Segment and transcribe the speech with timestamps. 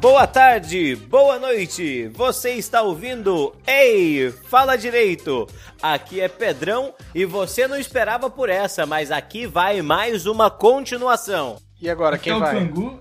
[0.00, 2.06] Boa tarde, boa noite.
[2.14, 5.46] Você está ouvindo Ei, fala direito.
[5.82, 11.56] Aqui é Pedrão e você não esperava por essa, mas aqui vai mais uma continuação.
[11.80, 12.54] E agora Aqui quem é o vai?
[12.54, 13.00] Cangu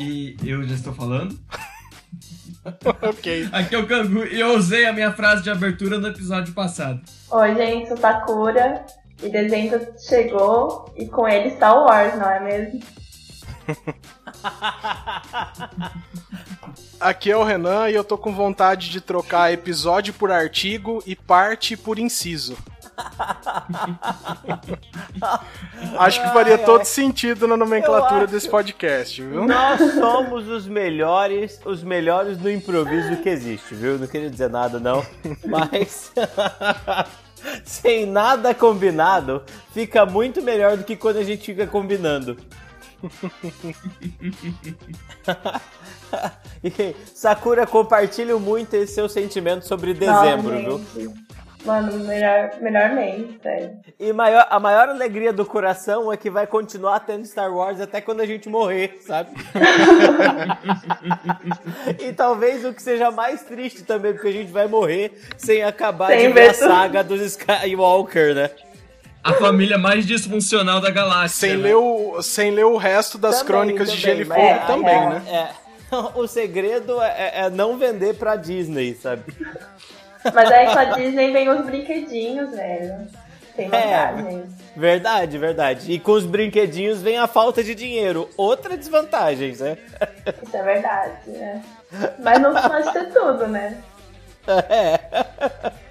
[0.00, 1.38] e eu já estou falando.
[3.02, 3.48] ok.
[3.52, 7.00] Aqui é o Cangu e eu usei a minha frase de abertura no episódio passado.
[7.30, 8.84] Oi, gente, sou Sakura
[9.22, 12.80] e dezembro chegou e com ele Star Wars, não é mesmo?
[17.00, 21.16] Aqui é o Renan e eu tô com vontade de trocar episódio por artigo e
[21.16, 22.56] parte por inciso.
[25.98, 26.84] Acho que faria Ai, todo ai.
[26.84, 29.46] sentido na nomenclatura acho- desse podcast, viu?
[29.46, 33.98] Nós somos os melhores, os melhores no improviso que existe, viu?
[33.98, 35.04] Não queria dizer nada não,
[35.46, 36.12] mas
[37.64, 39.42] sem nada combinado,
[39.72, 42.36] fica muito melhor do que quando a gente fica combinando.
[46.62, 51.14] E, Sakura, compartilhe muito esse seu sentimento sobre dezembro, viu?
[51.64, 53.78] Mano, melhor, melhor mês, sério.
[53.98, 58.00] E maior, a maior alegria do coração é que vai continuar tendo Star Wars até
[58.00, 59.30] quando a gente morrer, sabe?
[62.00, 66.08] e talvez o que seja mais triste também, porque a gente vai morrer sem acabar
[66.08, 68.50] Sem de ver a saga dos Skywalker, né?
[69.22, 71.48] A família mais disfuncional da galáxia.
[71.48, 71.64] Sem né?
[71.64, 74.58] ler, o, sem ler o resto das Também, crônicas de também, Gelo e Fogo é-
[74.66, 75.22] também, é- né?
[75.56, 75.60] É.
[76.14, 79.24] O segredo é, é não vender pra Disney, sabe?
[80.32, 83.08] Mas aí com a Disney vem os brinquedinhos, velho.
[83.56, 83.70] Tem É.
[83.70, 84.44] vantagens.
[84.76, 85.92] Verdade, verdade.
[85.92, 88.30] E com os brinquedinhos vem a falta de dinheiro.
[88.36, 89.76] Outra desvantagem, né?
[90.46, 91.62] Isso é verdade, né?
[92.20, 93.76] Mas não pode ter tudo, né?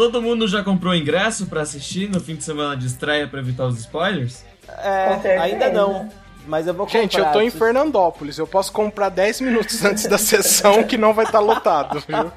[0.00, 3.66] Todo mundo já comprou ingresso pra assistir no fim de semana de estreia pra evitar
[3.66, 4.42] os spoilers?
[4.78, 6.08] É, ainda não.
[6.46, 7.00] Mas eu vou comprar.
[7.02, 8.38] Gente, eu tô em Fernandópolis.
[8.38, 12.32] Eu posso comprar 10 minutos antes da sessão que não vai estar lotado, viu?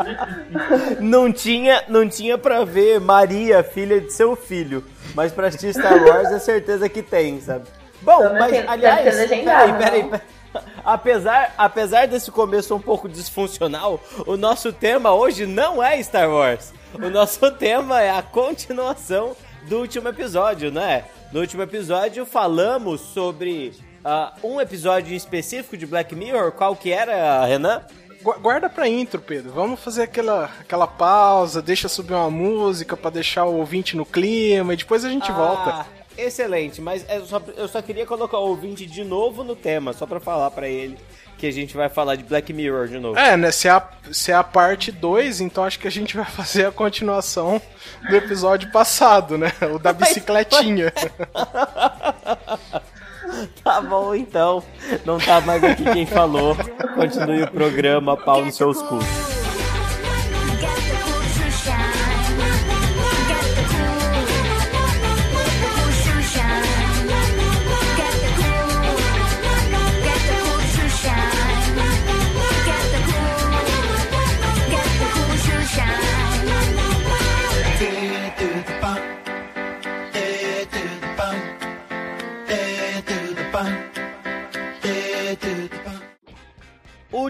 [0.98, 4.82] Não tinha, não tinha pra ver Maria, filha de seu filho.
[5.14, 7.66] Mas pra assistir Star Wars é certeza que tem, sabe?
[8.00, 9.14] Bom, mas aliás.
[9.14, 9.78] peraí, peraí, não?
[9.78, 10.20] peraí.
[10.82, 16.77] Apesar, apesar desse começo um pouco disfuncional, o nosso tema hoje não é Star Wars.
[16.94, 19.36] O nosso tema é a continuação
[19.68, 21.04] do último episódio, né?
[21.32, 23.72] No último episódio falamos sobre
[24.04, 26.52] ah, um episódio em específico de Black Mirror.
[26.52, 27.82] Qual que era, Renan?
[28.22, 29.52] Gu- Guarda pra intro, Pedro.
[29.52, 34.72] Vamos fazer aquela, aquela pausa, deixa subir uma música pra deixar o ouvinte no clima
[34.72, 35.70] e depois a gente volta.
[35.70, 39.92] Ah, Excelente, mas eu só, eu só queria colocar o ouvinte de novo no tema,
[39.92, 40.98] só pra falar pra ele
[41.38, 43.18] que a gente vai falar de Black Mirror de novo.
[43.18, 43.50] É, né?
[43.50, 46.66] Se é a, se é a parte 2, então acho que a gente vai fazer
[46.66, 47.62] a continuação
[48.08, 49.52] do episódio passado, né?
[49.72, 50.92] O da bicicletinha.
[53.62, 54.62] Tá bom então,
[55.04, 56.56] não tá mais aqui quem falou.
[56.94, 59.37] Continue o programa, pau nos seus cus.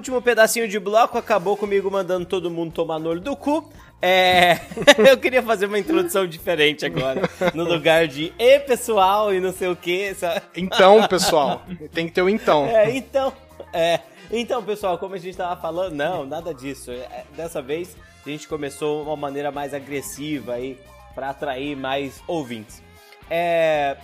[0.08, 3.70] Último pedacinho de bloco acabou comigo mandando todo mundo tomar no olho do cu.
[4.00, 4.58] É.
[4.96, 7.28] eu queria fazer uma introdução diferente agora.
[7.52, 10.16] No lugar de e pessoal e não sei o que.
[10.56, 12.64] Então, pessoal, tem que ter o então.
[12.66, 13.32] É, então,
[13.70, 16.90] é, então, pessoal, como a gente tava falando, não, nada disso.
[16.90, 20.78] É, Dessa vez a gente começou uma maneira mais agressiva aí
[21.14, 22.82] para atrair mais ouvintes.
[23.28, 23.98] É,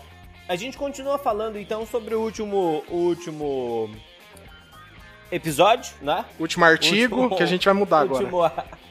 [0.47, 3.89] a gente continua falando então sobre o último, o último
[5.35, 6.25] episódio, né?
[6.39, 8.23] Último artigo Último- que a gente vai mudar agora.
[8.25, 8.51] último-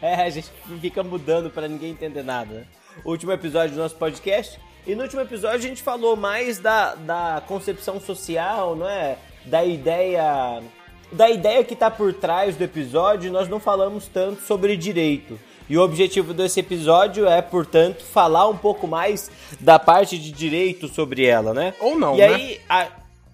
[0.00, 0.48] É, a gente
[0.80, 2.64] fica mudando pra ninguém entender nada, né?
[3.04, 4.58] Último episódio do nosso podcast.
[4.86, 9.16] E no último episódio a gente falou mais da, da concepção social, não é?
[9.44, 10.62] Da ideia.
[11.10, 15.38] Da ideia que tá por trás do episódio, nós não falamos tanto sobre direito.
[15.68, 20.86] E o objetivo desse episódio é, portanto, falar um pouco mais da parte de direito
[20.86, 21.74] sobre ela, né?
[21.80, 22.26] Ou não, e né?
[22.26, 22.88] aí, a-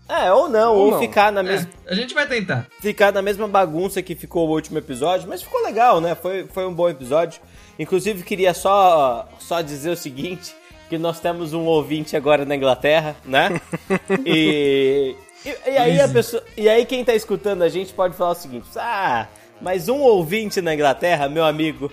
[0.08, 0.98] é, ou não, Ou ou, não.
[1.00, 2.66] ficar na É, mesma a gente vai tentar.
[2.80, 6.14] ficar na mesma bagunça que ficou o último episódio, mas ficou legal, né?
[6.14, 7.40] Foi, foi um bom episódio.
[7.78, 10.54] Inclusive, queria só, só dizer o seguinte,
[10.88, 13.60] que nós temos um ouvinte agora na Inglaterra, né?
[14.26, 18.30] E, e, e aí a pessoa, e aí quem tá escutando a gente pode falar
[18.32, 19.26] o seguinte, ah,
[19.60, 21.90] mas um ouvinte na Inglaterra, meu amigo,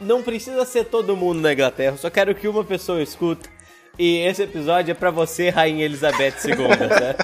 [0.00, 3.48] não precisa ser todo mundo na Inglaterra, eu só quero que uma pessoa escuta.
[3.98, 7.14] E esse episódio é pra você, Rainha Elizabeth II, né?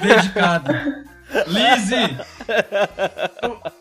[0.00, 0.72] Dedicado.
[1.46, 2.18] Lizzie!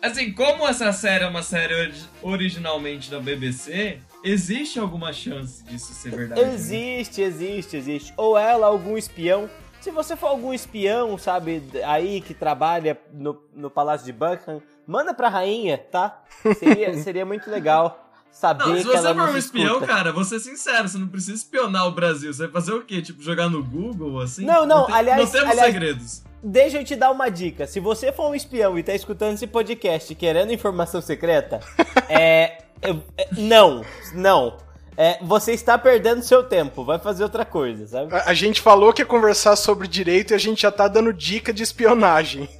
[0.01, 5.92] Assim, como essa série é uma série ori- originalmente da BBC, existe alguma chance disso
[5.94, 6.42] ser verdade?
[6.42, 6.54] né?
[6.54, 8.13] Existe, existe, existe.
[8.15, 9.50] Ou ela, algum espião.
[9.81, 15.13] Se você for algum espião, sabe, aí que trabalha no, no Palácio de Buckingham, manda
[15.13, 16.22] pra rainha, tá?
[16.60, 19.87] Seria, seria muito legal saber Não, se que ela você for um espião, escuta.
[19.87, 22.31] cara, vou ser sincero, você não precisa espionar o Brasil.
[22.33, 23.01] Você vai fazer o quê?
[23.01, 24.45] Tipo, jogar no Google, assim?
[24.45, 26.23] Não, não, tem- aliás- Não temos aliás- segredos.
[26.41, 27.67] Deixa eu te dar uma dica.
[27.67, 31.59] Se você for um espião e tá escutando esse podcast querendo informação secreta,
[32.07, 32.59] é.
[32.81, 33.83] eu- é, não,
[34.13, 34.57] não.
[34.95, 36.83] É, você está perdendo seu tempo.
[36.83, 38.13] Vai fazer outra coisa, sabe?
[38.13, 41.13] A, a gente falou que ia conversar sobre direito e a gente já tá dando
[41.13, 42.49] dica de espionagem.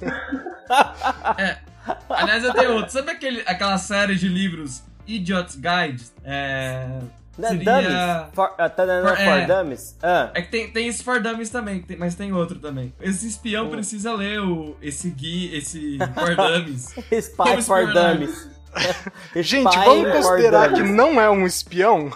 [2.08, 2.90] Aliás, eu tenho outro.
[2.92, 6.04] Sabe aquele, aquela série de livros Idiot's Guide?
[6.24, 6.98] É.
[7.38, 8.34] Não, Seria- Dummies.
[8.34, 9.46] For, uh, For- é.
[9.46, 9.96] Dummies.
[10.02, 10.30] Ah.
[10.34, 12.92] É que tem, tem esse For Dummies também, tem- mas tem outro também.
[13.00, 13.70] Esse espião Hum.
[13.70, 16.94] precisa ler o, esse guia, esse For Dummies.
[17.10, 17.86] Spy Como for?
[17.92, 18.50] Dummies.
[19.36, 22.10] Gente, Spy vamos considerar que não é um espião,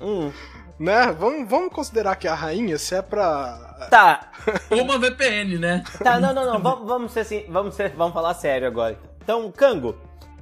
[0.00, 0.30] Hum,
[0.78, 1.10] né?
[1.18, 3.88] Vamos, vamos considerar que a rainha, se é pra.
[3.90, 4.30] Tá,
[4.70, 5.82] Ou uma VPN, né?
[6.02, 6.60] tá, não, não, não.
[6.60, 8.98] Vamos, vamos ser assim, vamos, ser, vamos falar sério agora.
[9.22, 9.96] Então, Kango,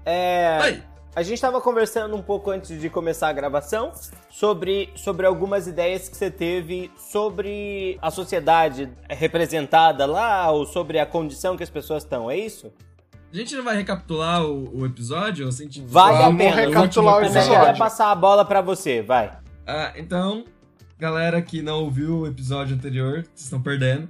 [0.05, 0.59] é.
[0.63, 0.83] Aí.
[1.17, 3.91] A gente tava conversando um pouco antes de começar a gravação
[4.29, 11.07] sobre, sobre algumas ideias que você teve sobre a sociedade representada lá, ou sobre a
[11.07, 12.71] condição que as pessoas estão, é isso?
[13.33, 15.49] A gente não vai recapitular o, o episódio?
[15.49, 16.55] Assim, tipo, Vale a pena.
[16.55, 17.61] recapitular o Mas eu episódio.
[17.65, 19.33] queria passar a bola pra você, vai.
[19.67, 20.45] Ah, então,
[20.99, 24.07] galera que não ouviu o episódio anterior, vocês estão perdendo.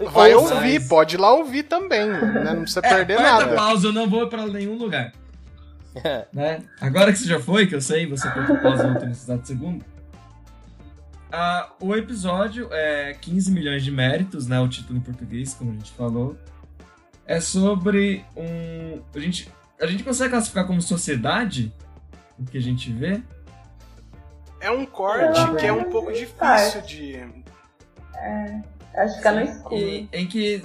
[0.00, 0.54] Vai Ouça.
[0.56, 2.20] ouvir, pode ir lá ouvir também, né?
[2.54, 3.54] Não precisa perder Aperta nada.
[3.54, 5.12] pausa, eu não vou pra nenhum lugar.
[6.32, 6.62] né?
[6.80, 9.84] Agora que você já foi, que eu sei, você aperta pausa no nesse exato segundo.
[11.32, 14.58] Ah, o episódio é 15 milhões de méritos, né?
[14.58, 16.36] O título em português, como a gente falou.
[17.24, 19.00] É sobre um.
[19.14, 19.48] A gente,
[19.80, 21.72] a gente consegue classificar como sociedade
[22.38, 23.22] o que a gente vê?
[24.60, 27.20] É um corte que é um pouco difícil de.
[28.94, 29.76] Acho que fica no escuro.
[29.76, 30.62] E, em que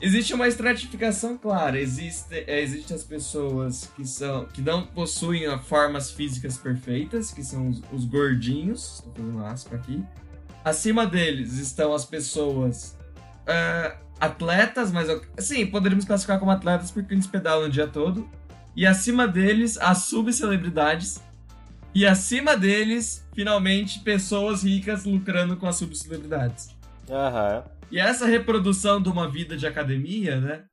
[0.00, 1.78] existe uma estratificação clara.
[1.80, 7.68] Existe, é, existem as pessoas que são que não possuem formas físicas perfeitas, que são
[7.68, 8.96] os, os gordinhos.
[8.96, 10.04] Estou fazendo aspa aqui.
[10.64, 12.96] Acima deles estão as pessoas
[13.46, 15.08] ah, atletas, mas
[15.38, 18.28] sim, poderíamos classificar como atletas porque eles pedalam o dia todo.
[18.74, 21.20] E acima deles, as subcelebridades.
[21.94, 26.68] E acima deles, finalmente, pessoas ricas lucrando com as subcelebridades.
[27.08, 27.75] Aham.
[27.90, 30.64] E essa reprodução de uma vida de academia, né?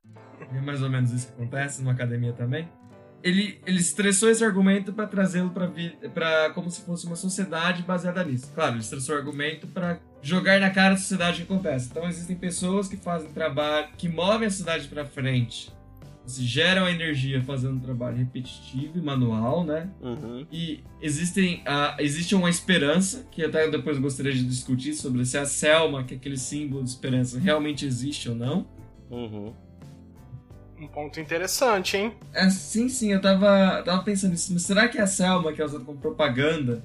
[0.52, 2.68] É mais ou menos isso que acontece numa academia também.
[3.22, 5.50] Ele, ele estressou esse argumento para trazê-lo
[6.12, 8.52] para como se fosse uma sociedade baseada nisso.
[8.54, 11.88] Claro, ele estressou o argumento para jogar na cara da sociedade que acontece.
[11.90, 15.72] Então existem pessoas que fazem trabalho, que movem a cidade para frente,
[16.26, 19.90] geram energia fazendo um trabalho repetitivo e manual, né?
[20.00, 20.46] Uhum.
[20.50, 25.36] E existem, ah, existe uma esperança, que até depois eu gostaria de discutir sobre se
[25.36, 28.66] a Selma, que é aquele símbolo de esperança, realmente existe ou não.
[29.10, 29.52] Uhum.
[30.80, 32.12] Um ponto interessante, hein?
[32.32, 35.64] É, sim, sim, eu tava, tava pensando nisso, mas será que a Selma, que é
[35.64, 36.82] usada como propaganda,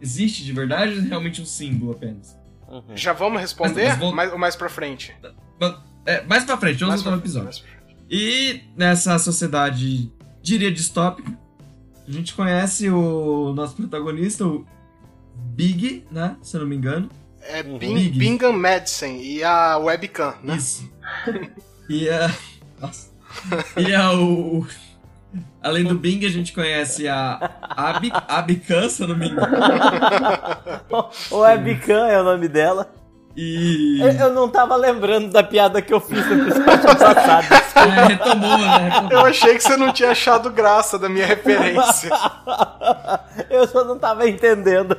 [0.00, 2.38] existe de verdade ou é realmente um símbolo apenas?
[2.68, 2.96] Uhum.
[2.96, 3.82] Já vamos responder?
[3.82, 5.14] Mas- mas vou- mais, mais pra frente?
[6.06, 7.64] É, mais pra frente, vamos Mais voltar no episódio.
[8.10, 10.10] E nessa sociedade,
[10.42, 11.32] diria distópica,
[12.06, 14.66] a gente conhece o nosso protagonista, o
[15.54, 16.36] Big, né?
[16.42, 17.08] Se eu não me engano.
[17.42, 17.78] É Uhum.
[17.78, 18.18] Bing, Big.
[18.18, 20.56] Bingham Madison e a webcam, né?
[20.56, 20.90] Isso.
[21.88, 22.30] e a.
[22.80, 23.10] Nossa.
[23.76, 24.66] E a o.
[25.62, 29.56] Além do Bing, a gente conhece a Abi, Abican, se eu não me engano.
[31.30, 32.92] O Webcam é o nome dela.
[33.36, 34.00] E.
[34.00, 37.46] Eu, eu não tava lembrando da piada que eu fiz no episódio passado.
[37.76, 38.88] É, retomou, né?
[38.88, 39.12] Retomou.
[39.12, 42.10] Eu achei que você não tinha achado graça da minha referência.
[43.48, 44.96] Eu só não tava entendendo.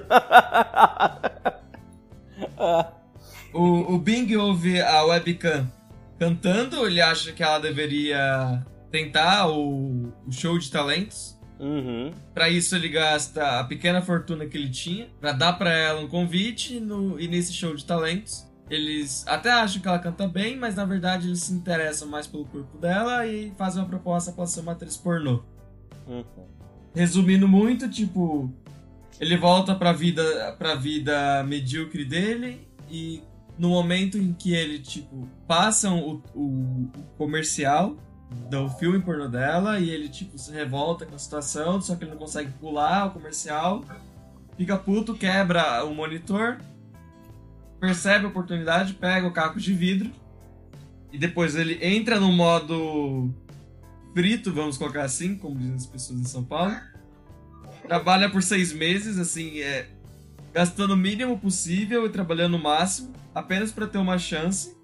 [3.53, 5.69] O, o Bing ouve a webcam
[6.17, 11.37] cantando, ele acha que ela deveria tentar o, o show de talentos.
[11.61, 12.11] Uhum.
[12.33, 16.07] Pra isso ele gasta a pequena fortuna que ele tinha pra dar pra ela um
[16.07, 18.49] convite no, e nesse show de talentos.
[18.67, 22.45] Eles até acham que ela canta bem, mas na verdade eles se interessam mais pelo
[22.45, 25.43] corpo dela e fazem uma proposta pra ela ser uma atriz pornô.
[26.07, 26.23] Uhum.
[26.95, 28.51] Resumindo muito, tipo,
[29.19, 33.21] ele volta pra vida, pra vida medíocre dele e
[33.57, 37.97] no momento em que ele, tipo, passam o, o, o comercial
[38.49, 42.11] do filme pornô dela e ele, tipo, se revolta com a situação, só que ele
[42.11, 43.83] não consegue pular o comercial,
[44.57, 46.57] fica puto, quebra o monitor
[47.81, 50.11] percebe a oportunidade, pega o caco de vidro
[51.11, 53.33] e depois ele entra no modo
[54.13, 56.77] frito, vamos colocar assim, como dizem as pessoas em São Paulo.
[57.81, 59.89] Trabalha por seis meses, assim, é,
[60.53, 64.77] gastando o mínimo possível e trabalhando o máximo, apenas para ter uma chance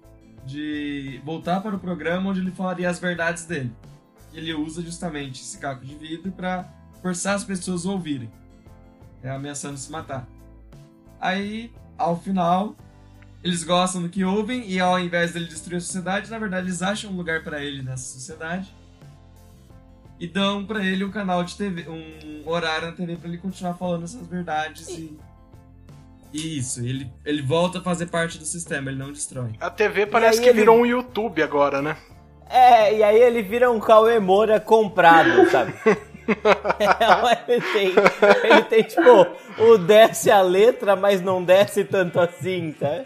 [0.48, 3.70] de voltar para o programa onde ele falaria as verdades dele.
[4.32, 6.66] E ele usa justamente esse caco de vidro para
[7.02, 8.30] forçar as pessoas a ouvirem,
[9.22, 10.26] é, ameaçando se matar.
[11.20, 12.74] Aí, ao final,
[13.44, 16.82] eles gostam do que ouvem e ao invés dele destruir a sociedade, na verdade eles
[16.82, 18.74] acham um lugar para ele nessa sociedade
[20.18, 23.74] e dão pra ele um canal de TV, um horário na TV pra ele continuar
[23.74, 25.16] falando essas verdades e
[26.32, 29.52] isso, ele, ele volta a fazer parte do sistema, ele não destrói.
[29.60, 31.96] A TV parece que ele- virou um YouTube agora, né?
[32.50, 35.74] É, e aí ele vira um Cauê Moura comprado, sabe?
[37.48, 37.92] ele, tem,
[38.44, 39.26] ele tem, tipo,
[39.62, 43.02] o desce a letra, mas não desce tanto assim, tá?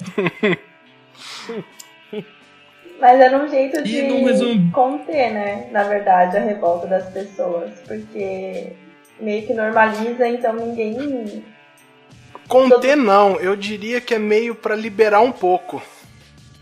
[3.00, 5.68] Mas era um jeito de resumo- conter, né?
[5.72, 7.72] Na verdade, a revolta das pessoas.
[7.86, 8.72] Porque
[9.18, 11.44] meio que normaliza, então ninguém.
[12.48, 15.82] Conter não, eu diria que é meio pra liberar um pouco.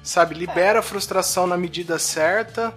[0.03, 2.73] Sabe, libera a frustração na medida certa.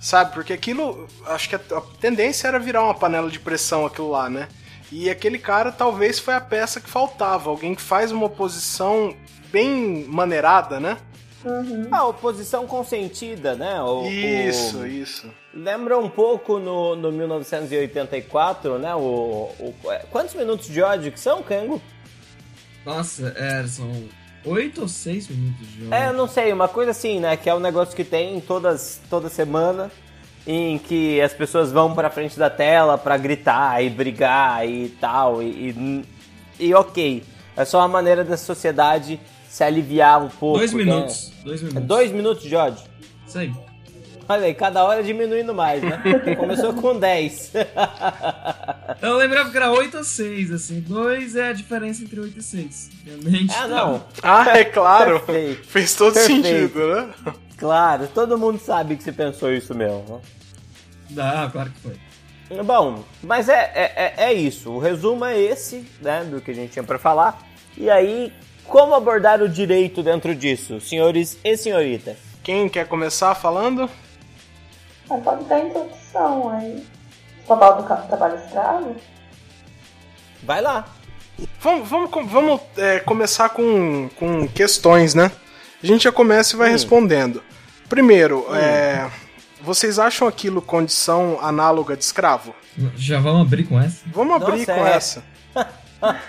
[0.00, 4.10] Sabe, porque aquilo, acho que a, a tendência era virar uma panela de pressão aquilo
[4.10, 4.48] lá, né?
[4.92, 9.14] E aquele cara talvez foi a peça que faltava, alguém que faz uma oposição
[9.50, 10.96] bem maneirada, né?
[11.44, 11.88] Uhum.
[11.90, 13.80] A oposição consentida, né?
[13.82, 15.30] O- o- Isso, isso.
[15.52, 18.94] Lembra um pouco no, no 1984, né?
[18.94, 19.74] O, o-
[20.10, 21.80] quantos minutos de ódio que são, Kango?
[22.86, 23.90] Nossa, é, são
[24.44, 27.36] oito ou seis minutos de É, eu não sei, uma coisa assim, né?
[27.36, 29.90] Que é um negócio que tem todas, toda semana,
[30.46, 35.42] em que as pessoas vão pra frente da tela pra gritar e brigar e tal,
[35.42, 36.04] e,
[36.58, 37.24] e, e ok.
[37.56, 40.58] É só uma maneira da sociedade se aliviar um pouco.
[40.58, 40.84] Dois né?
[40.84, 41.32] minutos.
[41.42, 41.88] Dois É minutos.
[41.88, 42.84] dois minutos de ódio.
[43.26, 43.52] Isso aí.
[44.28, 46.02] Olha aí, cada hora diminuindo mais, né?
[46.36, 47.52] Começou com 10.
[49.00, 50.80] Eu lembrava que era 8 ou 6, assim.
[50.80, 52.90] 2 é a diferença entre 8 e 6.
[53.04, 54.04] Minha mente ah, não.
[54.22, 55.20] Ah, é claro.
[55.20, 55.66] Perfeito.
[55.68, 56.46] Fez todo Perfeito.
[56.46, 57.14] sentido, né?
[57.56, 60.20] Claro, todo mundo sabe que você pensou isso mesmo.
[61.10, 62.62] Não, claro que foi.
[62.64, 64.70] Bom, mas é, é, é- é isso.
[64.70, 67.40] O resumo é esse, né, do que a gente tinha pra falar.
[67.76, 68.32] E aí,
[68.64, 72.16] como abordar o direito dentro disso, senhores e senhorita?
[72.42, 73.90] Quem quer começar falando?
[75.08, 76.84] Mas pode dar introdução aí.
[77.44, 78.96] O papel do trabalho escravo?
[80.42, 80.84] Vai lá.
[81.60, 85.30] Vamos, vamos, vamos é, começar com, com questões, né?
[85.82, 87.42] A gente já começa e vai respondendo.
[87.88, 89.08] Primeiro, é,
[89.60, 92.54] vocês acham aquilo condição análoga de escravo?
[92.96, 94.02] Já vamos abrir com essa?
[94.06, 94.92] Vamos abrir Nossa, com é.
[94.92, 95.24] essa.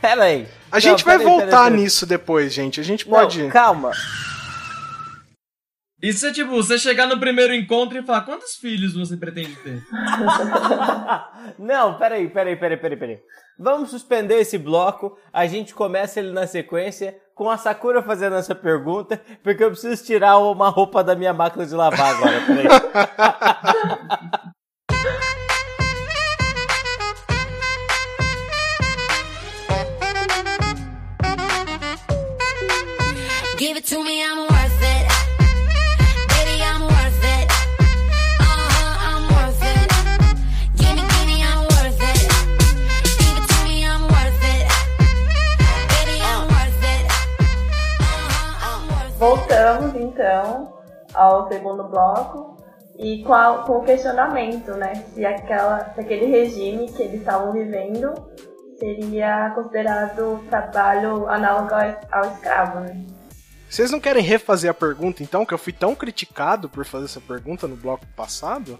[0.00, 0.48] Pera aí.
[0.72, 1.82] A gente vai pera aí, pera voltar aí, pera aí.
[1.82, 2.80] nisso depois, gente.
[2.80, 3.48] A gente Não, pode.
[3.48, 3.90] calma.
[6.02, 9.82] Isso é tipo, você chegar no primeiro encontro e falar quantos filhos você pretende ter?
[11.58, 13.18] Não, peraí, peraí, peraí, peraí, peraí.
[13.58, 15.18] Vamos suspender esse bloco.
[15.30, 20.02] A gente começa ele na sequência com a Sakura fazendo essa pergunta, porque eu preciso
[20.02, 22.40] tirar uma roupa da minha máquina de lavar agora.
[22.46, 22.66] Peraí.
[53.02, 54.94] e com, a- com o questionamento, né?
[55.14, 58.12] Se, aquela, se aquele regime que eles estavam vivendo
[58.78, 63.04] seria considerado trabalho análogo ao, ao escravo, né?
[63.68, 65.46] Vocês não querem refazer a pergunta, então?
[65.46, 68.78] Que eu fui tão criticado por fazer essa pergunta no bloco passado?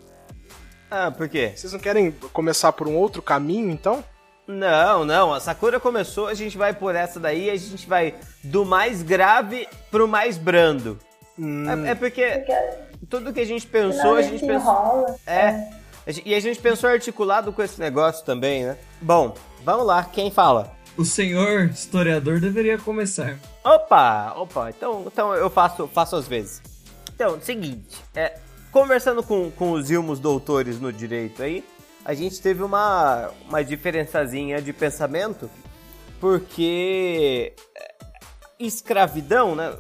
[0.91, 1.53] Ah, por quê?
[1.55, 4.03] Vocês não querem começar por um outro caminho, então?
[4.49, 8.65] Não, não, a Sakura começou, a gente vai por essa daí, a gente vai do
[8.65, 10.99] mais grave pro mais brando.
[11.87, 12.57] É, é porque Porque
[13.09, 15.19] tudo que a gente pensou, a gente pensou.
[15.27, 15.69] É.
[16.09, 18.77] Gen- E a gente pensou articulado com esse negócio também, né?
[19.01, 20.73] Bom, vamos lá, quem fala?
[20.97, 23.39] O senhor historiador deveria começar.
[23.65, 26.61] Opa, opa, então, então eu faço, faço às vezes.
[27.15, 28.39] Então, seguinte, é,
[28.73, 31.65] conversando com, com os Ilmos doutores no direito aí,
[32.05, 35.49] a gente teve uma, uma diferençazinha de pensamento,
[36.19, 37.95] porque é,
[38.59, 39.75] escravidão, né?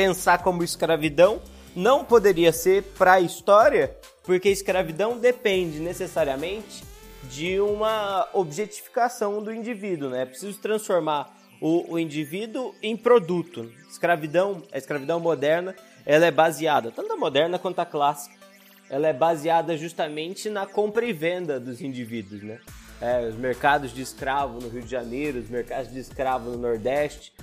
[0.00, 1.42] Pensar como escravidão
[1.76, 6.82] não poderia ser para a história, porque escravidão depende necessariamente
[7.24, 10.22] de uma objetificação do indivíduo, né?
[10.22, 13.70] É preciso transformar o, o indivíduo em produto.
[13.90, 15.76] Escravidão, a escravidão moderna,
[16.06, 18.34] ela é baseada, tanto a moderna quanto a clássica,
[18.88, 22.58] ela é baseada justamente na compra e venda dos indivíduos, né?
[23.02, 27.34] É, os mercados de escravo no Rio de Janeiro, os mercados de escravo no Nordeste,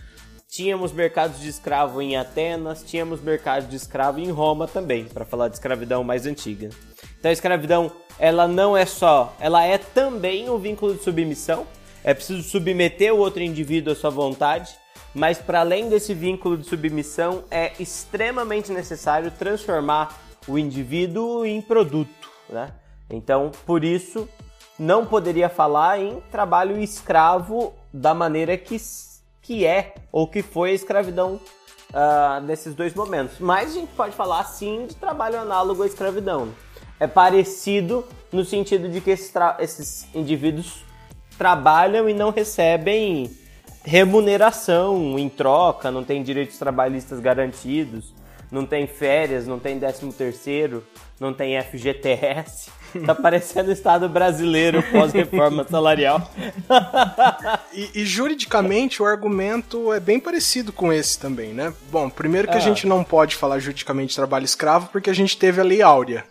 [0.47, 5.49] tínhamos mercados de escravo em Atenas, tínhamos mercados de escravo em Roma também, para falar
[5.49, 6.69] de escravidão mais antiga.
[7.19, 11.67] Então a escravidão, ela não é só, ela é também um vínculo de submissão.
[12.03, 14.73] É preciso submeter o outro indivíduo à sua vontade,
[15.13, 22.29] mas para além desse vínculo de submissão, é extremamente necessário transformar o indivíduo em produto,
[22.49, 22.71] né?
[23.09, 24.27] Então, por isso,
[24.79, 28.79] não poderia falar em trabalho escravo da maneira que
[29.47, 31.39] que é ou que foi a escravidão
[31.93, 33.39] ah, nesses dois momentos.
[33.39, 36.49] Mas a gente pode falar sim de trabalho análogo à escravidão.
[36.99, 40.83] É parecido no sentido de que esses, esses indivíduos
[41.37, 43.31] trabalham e não recebem
[43.85, 48.13] remuneração em troca, não tem direitos trabalhistas garantidos,
[48.51, 50.83] não tem férias, não tem 13 terceiro,
[51.21, 52.69] não tem FGTS.
[53.05, 56.31] Tá parecendo o Estado brasileiro pós-reforma salarial.
[57.73, 61.73] E, e juridicamente o argumento é bem parecido com esse também, né?
[61.91, 62.59] Bom, primeiro que a Ah.
[62.61, 66.25] gente não pode falar juridicamente de trabalho escravo porque a gente teve a Lei Áurea,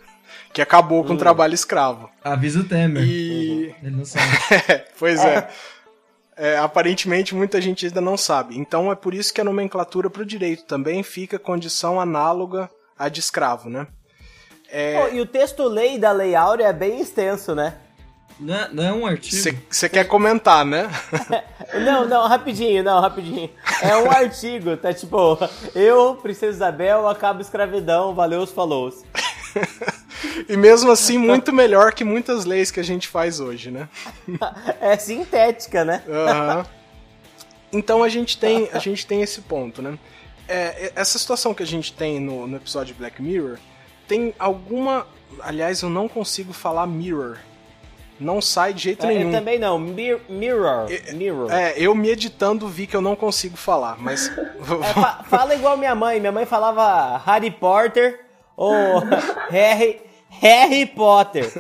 [0.53, 2.11] que acabou com o trabalho escravo.
[2.25, 3.03] Avisa o Temer.
[3.05, 3.75] E.
[3.83, 4.27] Ele não sabe.
[4.99, 5.49] pois é.
[6.39, 8.59] É, aparentemente muita gente ainda não sabe.
[8.59, 13.09] Então é por isso que a nomenclatura para o direito também fica condição análoga à
[13.09, 13.87] de escravo, né?
[14.71, 17.75] Pô, e o texto-lei da Lei Áurea é bem extenso, né?
[18.39, 19.59] Não é, não é um artigo?
[19.71, 20.91] Você quer comentar, né?
[21.85, 23.51] Não, não, rapidinho, não, rapidinho.
[23.83, 25.37] É um artigo, tá tipo,
[25.75, 28.95] eu, Princesa Isabel, acabo escravidão, valeu os falou.
[30.49, 33.89] e mesmo assim, muito melhor que muitas leis que a gente faz hoje, né?
[34.81, 36.05] É sintética, né?
[36.09, 36.67] Aham.
[37.73, 39.99] Então a gente tem, a gente tem esse ponto, né?
[40.49, 43.59] É, essa situação que a gente tem no, no episódio de Black Mirror
[44.09, 45.07] tem alguma.
[45.41, 47.37] Aliás, eu não consigo falar mirror.
[48.19, 49.31] Não sai de jeito É, Eu nenhum.
[49.33, 51.53] também não, mir- mirror, mirror.
[51.53, 54.31] É, eu me editando vi que eu não consigo falar, mas.
[54.83, 58.25] É, fa- fala igual minha mãe, minha mãe falava Harry Potter
[58.57, 58.73] ou
[59.51, 61.53] Harry, Harry Potter.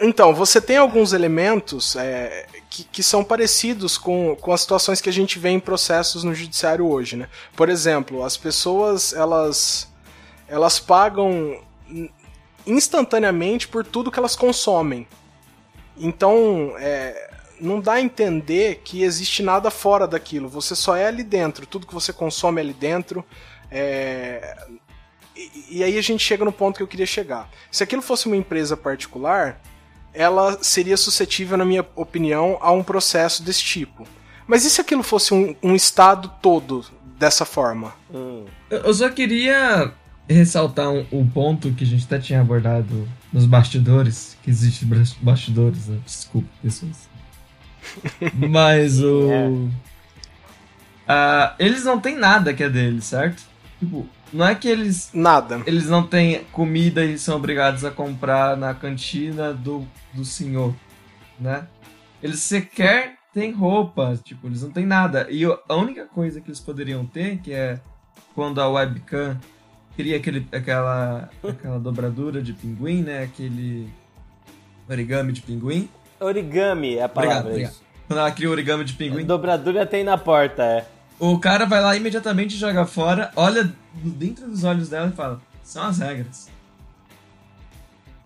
[0.00, 5.08] Então, você tem alguns elementos é, que, que são parecidos com, com as situações que
[5.08, 7.28] a gente vê em processos no judiciário hoje, né?
[7.56, 9.88] Por exemplo, as pessoas, elas,
[10.54, 11.60] elas pagam
[12.64, 15.08] instantaneamente por tudo que elas consomem.
[15.98, 17.28] Então, é,
[17.60, 20.48] não dá a entender que existe nada fora daquilo.
[20.48, 21.66] Você só é ali dentro.
[21.66, 23.24] Tudo que você consome é ali dentro.
[23.68, 24.56] É,
[25.34, 27.50] e, e aí a gente chega no ponto que eu queria chegar.
[27.68, 29.60] Se aquilo fosse uma empresa particular,
[30.12, 34.06] ela seria suscetível, na minha opinião, a um processo desse tipo.
[34.46, 36.86] Mas e se aquilo fosse um, um estado todo
[37.18, 37.92] dessa forma?
[38.12, 38.44] Hum.
[38.70, 39.92] Eu eu só queria
[40.28, 45.12] ressaltar um, um ponto que a gente até tinha abordado nos bastidores, que existe bas-
[45.20, 45.98] bastidores, né?
[46.04, 47.08] desculpa, pessoas.
[48.34, 49.68] Mas o.
[51.06, 53.42] Ah, eles não têm nada que é deles, certo?
[53.78, 55.62] Tipo, não é que eles Nada.
[55.66, 60.74] eles não têm comida e são obrigados a comprar na cantina do, do senhor,
[61.38, 61.66] né?
[62.22, 65.26] Eles sequer têm roupa, tipo, eles não têm nada.
[65.30, 67.78] E a única coisa que eles poderiam ter, que é
[68.34, 69.38] quando a webcam
[69.96, 73.22] cria aquele, aquela, aquela dobradura de pinguim, né?
[73.24, 73.88] Aquele
[74.88, 75.88] origami de pinguim.
[76.20, 77.34] Origami é a palavra.
[77.38, 77.72] Obrigado, obrigado.
[77.72, 77.82] isso.
[78.06, 80.84] Quando ela cria o origami de pinguim, Dobradura tem na porta, é.
[81.18, 85.84] o cara vai lá imediatamente joga fora, olha dentro dos olhos dela e fala: são
[85.84, 86.50] as regras.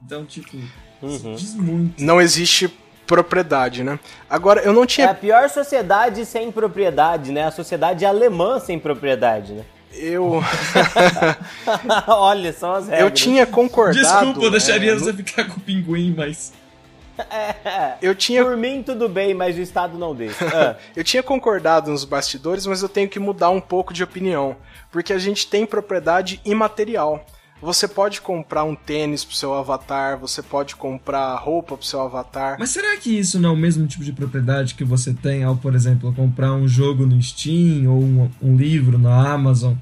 [0.05, 0.57] Então, tipo,
[1.01, 1.35] Uhum.
[1.37, 2.03] diz muito.
[2.03, 2.69] Não existe
[3.07, 3.99] propriedade, né?
[4.29, 5.15] Agora, eu não É a tinha.
[5.15, 7.45] pior sociedade sem propriedade, né?
[7.45, 9.65] A sociedade alemã sem propriedade, né?
[9.93, 10.43] Eu,
[12.07, 13.01] Olha, são as regras.
[13.05, 13.99] eu tinha concordado.
[13.99, 16.53] Desculpa, eu deixaria é, no- você ficar com o pinguim, mas.
[18.01, 20.45] Eu tinha Por mim, tudo bem, mas o Estado não deixa.
[20.55, 24.57] Ah, Eu tinha concordado nos bastidores, mas eu tenho que mudar um pouco de opinião.
[24.93, 27.25] Porque a gente tem propriedade imaterial.
[27.61, 32.57] Você pode comprar um tênis pro seu avatar, você pode comprar roupa pro seu avatar.
[32.59, 35.57] Mas será que isso não é o mesmo tipo de propriedade que você tem ao,
[35.57, 39.75] por exemplo, comprar um jogo no Steam ou um, um livro na Amazon?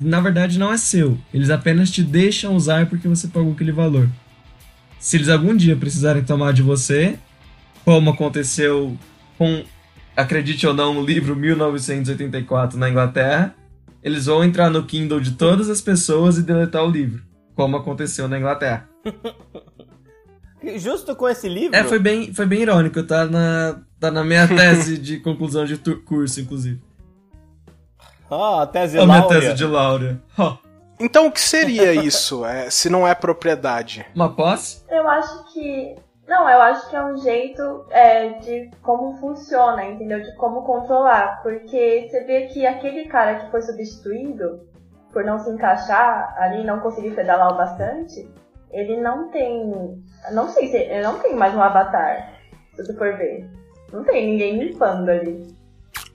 [0.00, 1.16] Na verdade, não é seu.
[1.32, 4.08] Eles apenas te deixam usar porque você pagou aquele valor.
[4.98, 7.16] Se eles algum dia precisarem tomar de você,
[7.84, 8.96] como aconteceu
[9.38, 9.64] com,
[10.16, 13.54] acredite ou não, o livro 1984 na Inglaterra,
[14.02, 17.22] eles vão entrar no Kindle de todas as pessoas e deletar o livro,
[17.54, 18.88] como aconteceu na Inglaterra.
[20.76, 21.76] justo com esse livro.
[21.76, 25.78] É, foi bem, foi bem irônico, tá na, Tá na minha tese de conclusão de
[25.78, 26.82] curso, inclusive.
[28.28, 29.40] Ó, a tese É a minha Laura.
[29.40, 30.20] tese de Laura.
[30.36, 30.56] Ó,
[30.98, 34.04] Então o que seria isso, é, se não é propriedade?
[34.12, 34.82] Uma posse?
[34.90, 35.94] Eu acho que.
[36.26, 40.22] Não, eu acho que é um jeito é, de como funciona, entendeu?
[40.22, 41.42] De como controlar.
[41.42, 44.60] Porque você vê que aquele cara que foi substituído,
[45.12, 48.28] por não se encaixar ali, não conseguir pedalar o bastante,
[48.70, 50.02] ele não tem.
[50.32, 50.76] Não sei se.
[50.76, 52.32] Ele não tem mais um avatar,
[52.74, 53.50] se tu for ver.
[53.92, 55.54] Não tem ninguém limpando ali.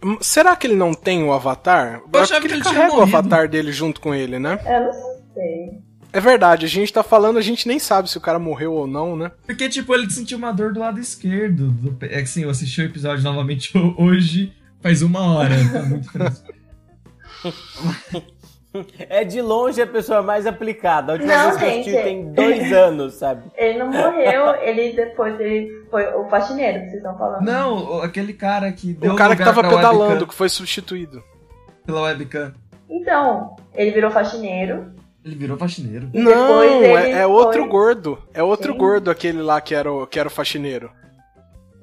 [0.04, 1.96] Hum, Será que ele não tem o avatar?
[1.96, 4.60] Eu porque que ele carrega o avatar dele junto com ele, né?
[4.66, 4.94] Eu não
[5.34, 5.87] sei.
[6.14, 8.88] É verdade, a gente tá falando, a gente nem sabe se o cara morreu ou
[8.88, 9.32] não, né?
[9.46, 11.70] Porque, tipo, ele sentiu uma dor do lado esquerdo.
[11.70, 15.56] do É que sim, eu assisti o episódio novamente ho- hoje, faz uma hora.
[15.72, 16.54] Tá muito fresco.
[19.10, 21.14] É de longe a pessoa mais aplicada.
[21.14, 23.50] A última Não, vez que eu tem dois anos, sabe?
[23.58, 27.42] Ele não morreu, ele depois ele foi o faxineiro que vocês estão falando.
[27.44, 31.24] Não, aquele cara que deu o cara que tava pedalando, webcam, que foi substituído.
[31.88, 32.54] pela webcam.
[32.88, 34.94] Então, ele virou faxineiro.
[35.28, 36.10] Ele virou faxineiro.
[36.14, 38.18] Não, é, é outro foi- gordo.
[38.34, 38.80] É outro Sim.
[38.80, 40.90] gordo aquele lá que era o, que era o faxineiro.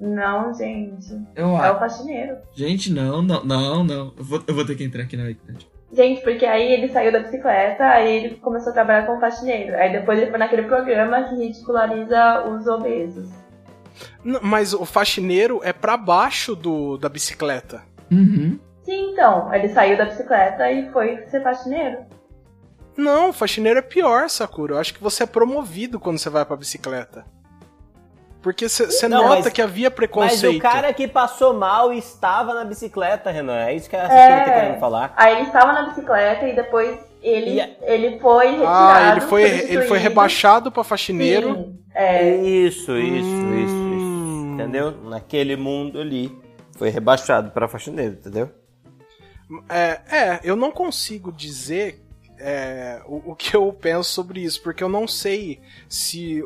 [0.00, 1.14] Não, gente.
[1.36, 2.36] Eu É o faxineiro.
[2.54, 4.12] Gente, não, não, não, não.
[4.16, 5.68] Eu vou, eu vou ter que entrar aqui na Wikipedia.
[5.92, 9.76] Gente, porque aí ele saiu da bicicleta, aí ele começou a trabalhar como faxineiro.
[9.76, 13.28] Aí depois ele foi naquele programa que ridiculariza os obesos.
[14.24, 17.82] N- Mas o faxineiro é pra baixo do, da bicicleta.
[18.10, 18.58] Uhum.
[18.82, 19.54] Sim, então.
[19.54, 21.98] Ele saiu da bicicleta e foi ser faxineiro.
[22.96, 24.74] Não, faxineiro é pior, Sakura.
[24.74, 27.24] Eu acho que você é promovido quando você vai pra bicicleta.
[28.40, 30.56] Porque você nota mas- que havia Mas preconceito.
[30.58, 33.56] o cara que passou mal estava na bicicleta, Renan.
[33.64, 35.14] É isso que a assessora tá querendo falar.
[35.16, 38.68] Aí ele estava na bicicleta e depois ele, E a- ele foi retirado.
[38.68, 41.54] Ah, ele foi, ele foi rebaixado pra faxineiro.
[41.54, 43.64] Sim, é, Isso, isso, Hum.
[43.64, 44.52] isso, isso.
[44.54, 44.90] Entendeu?
[45.08, 46.30] Naquele mundo ali.
[46.76, 48.50] Foi rebaixado pra faxineiro, entendeu?
[49.70, 52.03] É, é, eu não consigo dizer
[52.38, 56.42] é, o, o que eu penso sobre isso, porque eu não sei se.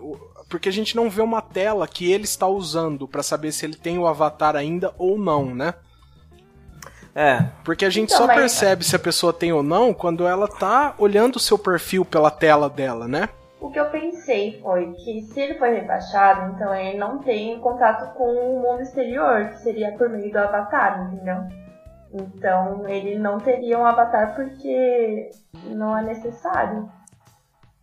[0.49, 3.77] Porque a gente não vê uma tela que ele está usando pra saber se ele
[3.77, 5.75] tem o avatar ainda ou não, né?
[7.15, 7.45] É.
[7.65, 10.47] Porque a gente Então, só mas- percebe se a pessoa tem ou não quando ela
[10.49, 13.29] tá olhando o seu perfil pela tela dela, né?
[13.61, 18.15] O que eu pensei foi que se ele foi rebaixado, então ele não tem contato
[18.15, 21.43] com o mundo exterior, que seria por meio do avatar, entendeu?
[22.13, 25.31] Então ele não teria um avatar porque
[25.65, 26.89] não é necessário.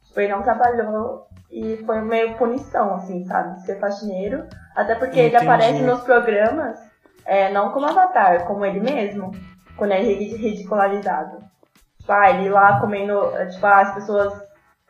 [0.07, 3.61] Tipo, ele não trabalhou e foi meio punição, assim, sabe?
[3.65, 4.45] Ser faxineiro.
[4.75, 5.45] Até porque ele Entendi.
[5.45, 6.77] aparece nos programas,
[7.25, 9.31] é, não como avatar, como ele mesmo,
[9.77, 11.38] quando é ri- ridicularizado.
[11.99, 14.33] Tipo, ah, ele lá comendo, é, tipo, ah, as pessoas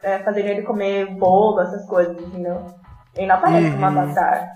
[0.01, 2.65] é, fazendo ele comer bolo, essas coisas, entendeu?
[3.15, 3.99] Ele não aparece como Uhum.
[4.01, 4.55] avatar,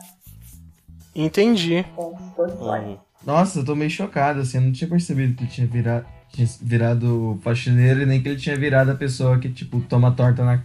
[1.15, 1.83] Entendi.
[1.95, 2.15] com.
[2.37, 2.97] Uhum.
[3.29, 6.47] Nossa, eu tô meio chocado, assim, eu não tinha percebido que ele tinha virado, tinha
[6.63, 10.59] virado faxineiro e nem que ele tinha virado a pessoa que, tipo, toma torta na.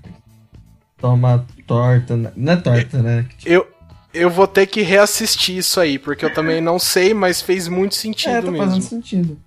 [0.97, 2.17] Toma torta.
[2.17, 2.33] Na...
[2.35, 3.27] Não é torta, né?
[3.29, 3.69] Que, tipo, Eu,
[4.15, 7.93] eu vou ter que reassistir isso aí, porque eu também não sei, mas fez muito
[7.93, 8.67] é, sentido tá mesmo.
[8.67, 9.39] fazendo sentido.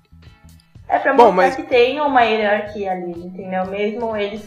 [0.87, 3.65] É pra Bom, mostrar mas- que tem uma hierarquia ali, entendeu?
[3.65, 4.43] Mesmo eles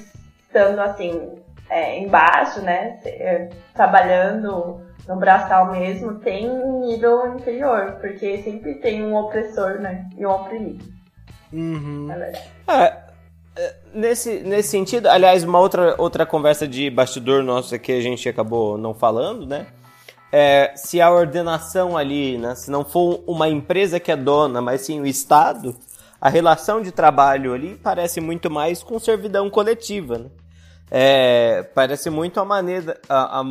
[0.47, 1.21] estando assim,
[1.69, 3.01] é, embaixo, né?
[3.05, 4.81] é, trabalhando
[5.11, 10.09] no braçal mesmo, tem um nível inferior, porque sempre tem um opressor, né?
[10.17, 10.85] E um oprimido,
[11.53, 12.07] Uhum.
[12.07, 12.39] verdade.
[12.69, 12.97] É,
[13.57, 18.29] é, nesse, nesse sentido, aliás, uma outra, outra conversa de bastidor nossa que a gente
[18.29, 19.67] acabou não falando, né?
[20.33, 24.83] É, se a ordenação ali, né, se não for uma empresa que é dona, mas
[24.83, 25.75] sim o Estado,
[26.21, 30.27] a relação de trabalho ali parece muito mais com servidão coletiva, né?
[30.91, 33.43] É, parece muito a maneira, a, a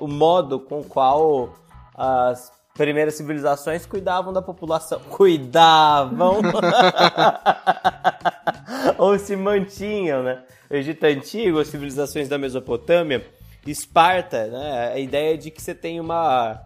[0.00, 1.54] o modo com o qual
[1.94, 5.00] as primeiras civilizações cuidavam da população.
[5.10, 6.40] Cuidavam!
[8.98, 10.42] Ou se mantinham, né?
[10.70, 13.26] O Egito Antigo, as civilizações da Mesopotâmia,
[13.66, 14.92] Esparta, né?
[14.94, 16.60] A ideia de que você tem uma,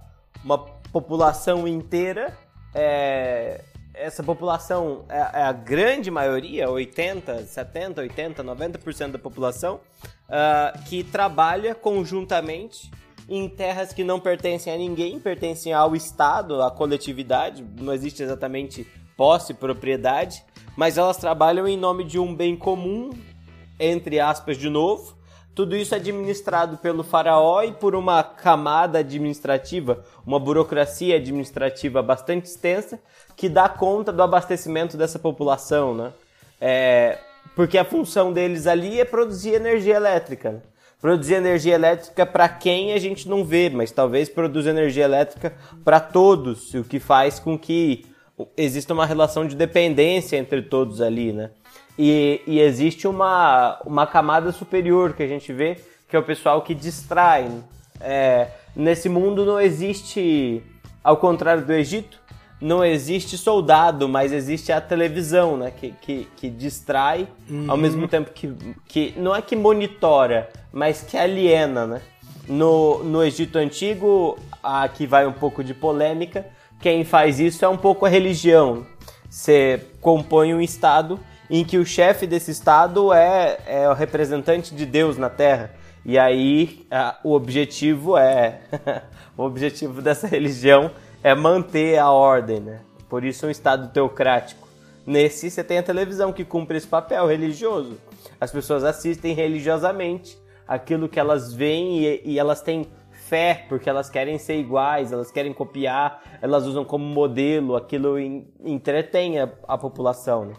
[0.45, 0.59] uma
[0.93, 2.37] população inteira,
[2.75, 3.61] é,
[3.95, 9.81] essa população é, é a grande maioria, 80, 70, 80, 90% da população,
[10.35, 12.91] ah, que trabalha conjuntamente
[13.29, 18.87] em terras que não pertencem a ninguém, pertencem ao Estado, à coletividade, não existe exatamente
[19.15, 20.43] posse, propriedade,
[20.75, 23.11] mas elas trabalham em nome de um bem comum,
[23.79, 25.19] entre aspas, de novo.
[25.55, 32.47] Tudo isso é administrado pelo faraó e por uma camada administrativa, uma burocracia administrativa bastante
[32.47, 32.99] extensa,
[33.37, 36.13] que dá conta do abastecimento dessa população, né?
[36.59, 37.19] É,
[37.55, 40.53] porque a função deles ali é produzir energia elétrica.
[40.53, 40.61] né?
[41.03, 45.53] produzir energia elétrica para quem a gente não vê, mas talvez produza energia elétrica
[45.85, 48.07] para todos, o que faz com que
[48.57, 51.51] exista uma relação de dependência entre todos ali, né?
[51.99, 55.77] E, e existe uma, uma camada superior que a gente vê,
[56.09, 57.51] que é o pessoal que distrai.
[58.01, 60.63] É, nesse mundo não existe,
[61.03, 62.22] ao contrário do Egito,
[62.63, 65.73] não existe soldado, mas existe a televisão, né?
[65.73, 67.27] Que, que, que distrai,
[67.67, 68.55] ao mesmo tempo que,
[68.87, 69.15] que.
[69.17, 72.03] Não é que monitora, mas que aliena, né?
[72.49, 76.47] No, no Egito Antigo, aqui vai um pouco de polêmica,
[76.81, 78.87] quem faz isso é um pouco a religião.
[79.29, 81.19] Você compõe um Estado
[81.51, 85.71] em que o chefe desse Estado é, é o representante de Deus na Terra.
[86.05, 88.61] E aí ah, o objetivo é.
[89.37, 90.91] o objetivo dessa religião
[91.23, 92.81] é manter a ordem, né?
[93.09, 94.67] Por isso é um Estado teocrático.
[95.07, 97.99] Nesse você tem a televisão que cumpre esse papel religioso.
[98.41, 104.09] As pessoas assistem religiosamente aquilo que elas veem e, e elas têm fé porque elas
[104.09, 109.77] querem ser iguais, elas querem copiar, elas usam como modelo, aquilo en- entretém a, a
[109.77, 110.55] população, né?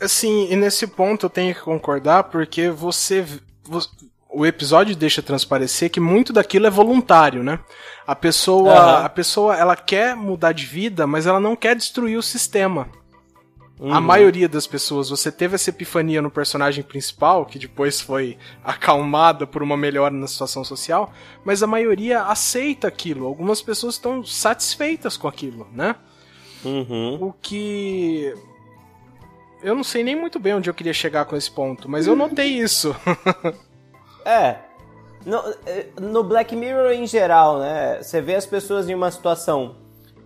[0.00, 3.22] Assim, e nesse ponto eu tenho que concordar porque você,
[3.64, 3.80] vo-
[4.30, 7.58] o episódio deixa transparecer que muito daquilo é voluntário, né?
[8.06, 9.04] A pessoa, Aham.
[9.04, 12.88] a pessoa, ela quer mudar de vida, mas ela não quer destruir o sistema.
[13.80, 14.00] A Uhum.
[14.00, 19.62] maioria das pessoas, você teve essa epifania no personagem principal, que depois foi acalmada por
[19.62, 21.12] uma melhora na situação social,
[21.44, 23.24] mas a maioria aceita aquilo.
[23.24, 25.94] Algumas pessoas estão satisfeitas com aquilo, né?
[26.64, 27.18] Uhum.
[27.20, 28.34] O que.
[29.62, 32.16] Eu não sei nem muito bem onde eu queria chegar com esse ponto, mas eu
[32.16, 32.94] notei isso.
[34.28, 34.56] É.
[35.24, 37.98] No, eh, no Black Mirror em geral, né?
[38.02, 39.76] Você vê as pessoas em uma situação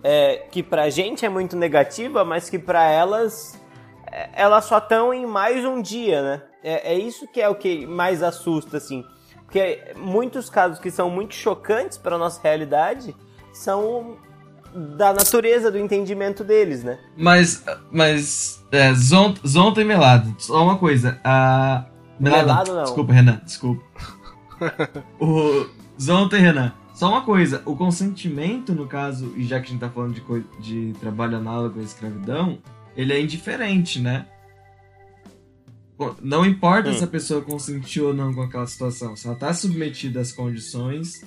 [0.03, 3.59] é, que pra gente é muito negativa, mas que pra elas
[4.11, 6.43] é, elas só estão em mais um dia, né?
[6.63, 9.05] É, é isso que é o que mais assusta, assim.
[9.45, 13.15] Porque muitos casos que são muito chocantes pra nossa realidade
[13.53, 14.17] são
[14.75, 16.99] da natureza do entendimento deles, né?
[17.17, 21.21] Mas, mas, é, Zon- Zonta e Melado, só uma coisa.
[21.23, 21.85] A...
[22.21, 22.85] Não.
[22.85, 23.83] Desculpa, Renan, desculpa.
[25.21, 25.67] o
[26.01, 27.63] Zonta e Renan, só uma coisa.
[27.65, 31.81] O consentimento, no caso, e já que a gente tá falando de, de trabalho análogo
[31.81, 32.59] à escravidão,
[32.97, 34.27] ele é indiferente, né?
[36.21, 36.95] Não importa Hum.
[36.95, 39.15] se a pessoa consentiu ou não com aquela situação.
[39.15, 41.25] Se ela tá submetida às condições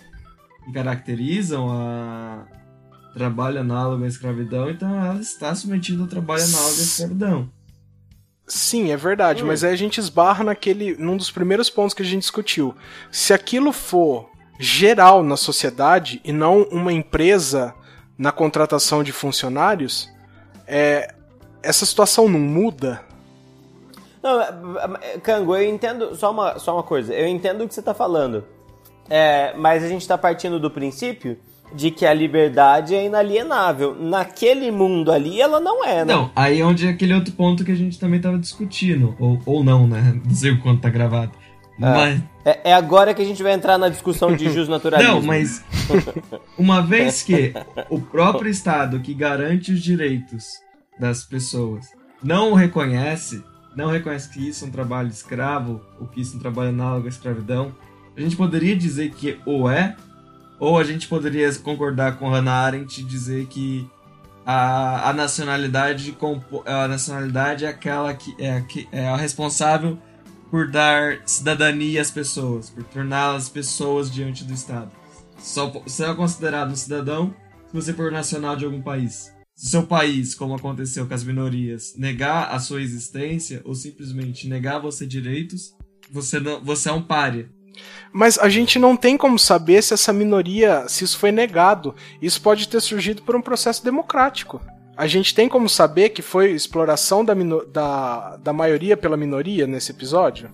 [0.66, 2.46] que caracterizam a
[3.14, 7.50] trabalho análogo à escravidão, então ela está submetida ao trabalho análogo à escravidão.
[8.48, 9.48] Sim, é verdade, Hum.
[9.48, 10.96] mas aí a gente esbarra naquele.
[10.98, 12.76] num dos primeiros pontos que a gente discutiu.
[13.12, 14.30] Se aquilo for
[14.60, 17.74] geral na sociedade e não uma empresa
[18.18, 20.10] na contratação de funcionários,
[20.68, 21.14] é,
[21.62, 23.02] essa situação não muda.
[24.22, 24.50] Não, é,
[25.02, 26.16] é, Cango, eu entendo.
[26.16, 27.14] Só uma, só uma coisa.
[27.14, 28.46] Eu entendo o que você tá falando.
[29.10, 31.38] É, mas a gente tá partindo do princípio
[31.74, 33.96] de que a liberdade é inalienável.
[33.96, 36.14] Naquele mundo ali, ela não é, né?
[36.14, 39.16] Não, aí é onde é aquele outro ponto que a gente também tava discutindo.
[39.20, 40.20] Ou, ou não, né?
[40.26, 41.32] Não sei o quanto tá gravado.
[41.78, 42.22] Mas.
[42.46, 45.16] É, é agora que a gente vai entrar na discussão de jus naturalismo.
[45.16, 45.64] Não, mas.
[46.58, 47.54] Uma vez que
[47.90, 50.62] o próprio Estado que garante os direitos
[51.00, 51.88] das pessoas
[52.24, 53.44] não o reconhece,
[53.76, 57.08] não reconhece que isso é um trabalho escravo, ou que isso é um trabalho análogo
[57.08, 57.76] à escravidão,
[58.16, 59.96] a gente poderia dizer que ou é,
[60.60, 63.90] ou a gente poderia concordar com Hannah Arendt e dizer que
[64.46, 66.16] a, a nacionalidade
[66.66, 69.98] a nacionalidade é aquela que é, que é a responsável
[70.52, 74.92] por dar cidadania às pessoas, por torná-las pessoas diante do Estado.
[75.38, 77.36] Só é considerado um cidadão
[77.68, 79.34] se você for nacional de algum país.
[79.56, 84.80] Se seu país, como aconteceu com as minorias, negar a sua existência ou simplesmente negar
[84.80, 85.76] você direitos,
[86.12, 87.50] você não, você é um pária.
[88.12, 91.96] Mas a gente não tem como saber se essa minoria, se isso foi negado.
[92.22, 94.62] Isso pode ter surgido por um processo democrático.
[94.98, 97.34] A gente tem como saber que foi exploração da,
[97.72, 100.50] da, da maioria pela minoria nesse episódio?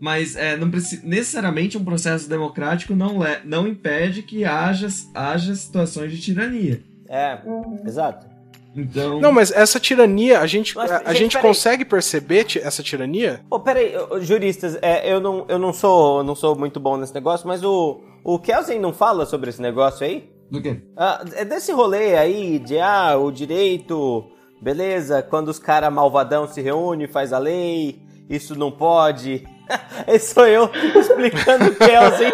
[0.00, 0.68] Mas é, não
[1.04, 6.82] necessariamente um processo democrático não, não impede que haja, haja situações de tirania.
[7.08, 7.38] É,
[7.84, 8.31] exato.
[8.74, 11.46] Então, Não, mas essa tirania, a gente, Mas, a, a gente, gente peraí.
[11.48, 13.40] consegue perceber essa tirania?
[13.50, 16.96] Ô, peraí, ô, juristas, é, eu, não, eu não sou eu não sou muito bom
[16.96, 20.30] nesse negócio, mas o, o Kelsen não fala sobre esse negócio aí?
[20.50, 20.80] do quê?
[20.96, 24.24] Ah, é desse rolê aí de, ah, o direito,
[24.60, 29.46] beleza, quando os caras malvadão se reúnem, faz a lei, isso não pode.
[30.06, 32.30] Esse sou eu explicando o Kelsen.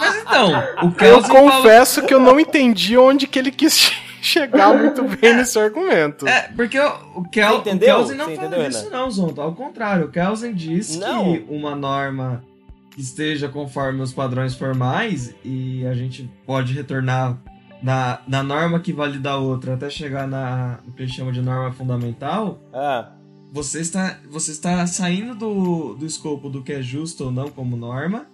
[0.00, 0.48] Mas então,
[0.82, 5.02] o Eu Kelsen falou- confesso que eu não entendi onde que ele quis chegar muito
[5.20, 6.26] bem nesse argumento.
[6.26, 7.94] É, porque o, o, Kel, Você entendeu?
[7.94, 8.96] o Kelsen não Você fala entendeu, disso Renan?
[8.98, 9.42] não, Zonta.
[9.42, 11.32] Ao contrário, o Kelsen diz Não.
[11.32, 12.42] que uma norma
[12.90, 17.38] que esteja conforme os padrões formais e a gente pode retornar
[17.82, 21.32] na, na norma que valida a outra até chegar na no que a gente chama
[21.32, 23.10] de norma fundamental, Ah,
[23.50, 27.76] você está, você está saindo do, do escopo do que é justo ou não como
[27.76, 28.26] norma,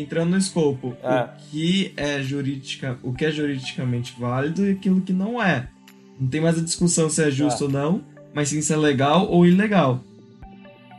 [0.00, 1.30] entrando no escopo Ah.
[1.36, 5.68] o que é jurídica, o que é juridicamente válido e aquilo que não é.
[6.18, 8.02] Não tem mais a discussão se é justo ou não,
[8.34, 10.02] mas sim se é legal ou ilegal.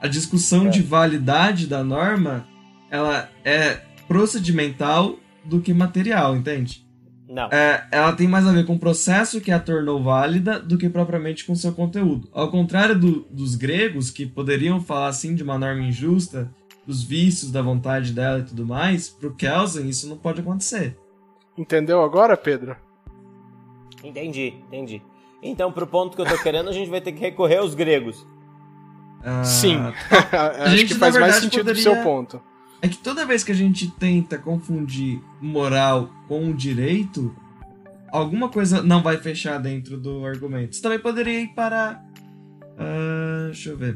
[0.01, 0.69] A discussão É.
[0.69, 2.45] de validade da norma,
[2.91, 6.85] ela é procedimental do que material, entende?
[7.29, 7.49] não.
[7.51, 10.87] É, ela tem mais a ver com o processo que a tornou válida do que
[10.87, 12.29] propriamente com seu conteúdo.
[12.31, 16.49] Ao contrário do- dos gregos, que poderiam falar assim de uma norma injusta,
[16.87, 20.97] dos vícios da vontade dela e tudo mais, pro Kelsen isso não pode acontecer.
[21.57, 22.75] Entendeu agora, Pedro?
[24.03, 25.01] Entendi, entendi.
[25.41, 28.25] Então, pro ponto que eu tô querendo, a gente vai ter que recorrer aos gregos.
[29.23, 29.77] Ah, Sim.
[30.59, 32.41] Acho gente, que na faz mais verdade, sentido do poderia- seu ponto.
[32.81, 37.35] É que toda vez que a gente tenta confundir moral com o direito,
[38.11, 40.75] alguma coisa não vai fechar dentro do argumento.
[40.75, 41.99] Você também poderia ir para.
[42.77, 43.95] ah, deixa eu ver.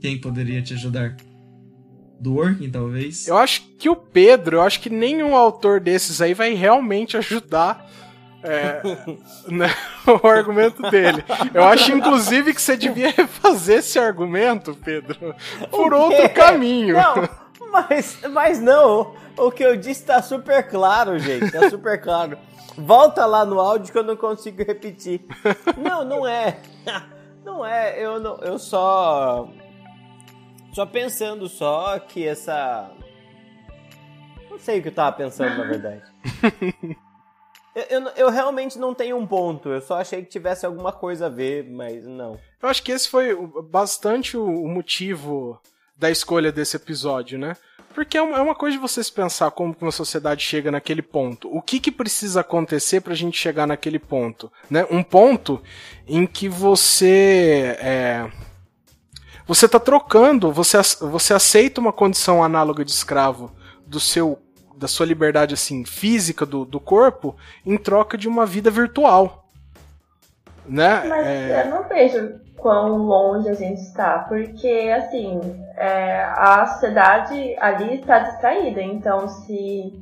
[0.00, 1.14] Quem poderia te ajudar?
[2.18, 3.28] Do Working, talvez?
[3.28, 7.86] Eu acho que o Pedro, eu acho que nenhum autor desses aí vai realmente ajudar
[8.42, 8.80] é,
[9.48, 9.68] né,
[10.06, 11.24] o argumento dele.
[11.52, 15.34] Eu acho, inclusive, que você devia refazer esse argumento, Pedro,
[15.70, 16.94] por outro caminho.
[16.94, 17.28] Não,
[17.70, 19.14] mas, mas não.
[19.36, 21.50] O que eu disse tá super claro, gente.
[21.50, 22.38] Tá super claro.
[22.76, 25.22] Volta lá no áudio que eu não consigo repetir.
[25.76, 26.58] Não, não é.
[27.44, 27.94] Não é.
[27.96, 29.48] Eu, não, eu só.
[30.76, 32.90] Só pensando só que essa.
[34.50, 36.02] Não sei o que eu tava pensando, na verdade.
[37.74, 39.68] Eu, eu, eu realmente não tenho um ponto.
[39.68, 42.40] Eu só achei que tivesse alguma coisa a ver, mas não.
[42.62, 45.60] Eu acho que esse foi bastante o, motivo
[45.94, 47.54] da escolha desse episódio, né?
[47.94, 51.02] Porque é uma, é coisa de você se pensar como que uma sociedade chega naquele
[51.02, 51.54] ponto.
[51.54, 54.50] O que, que precisa acontecer pra gente chegar naquele ponto?
[54.70, 54.86] Né?
[54.90, 55.62] Um ponto
[56.08, 57.76] em que você.
[57.78, 58.30] É,
[59.46, 63.52] você tá trocando, você, você aceita uma condição análoga de escravo
[63.86, 64.38] do seu
[64.76, 69.48] da sua liberdade assim física do, do corpo em troca de uma vida virtual.
[70.68, 71.02] Né?
[71.08, 75.40] Mas É, eu não vejo quão longe a gente está, porque assim,
[75.76, 79.94] é, a sociedade ali está distraída, então se,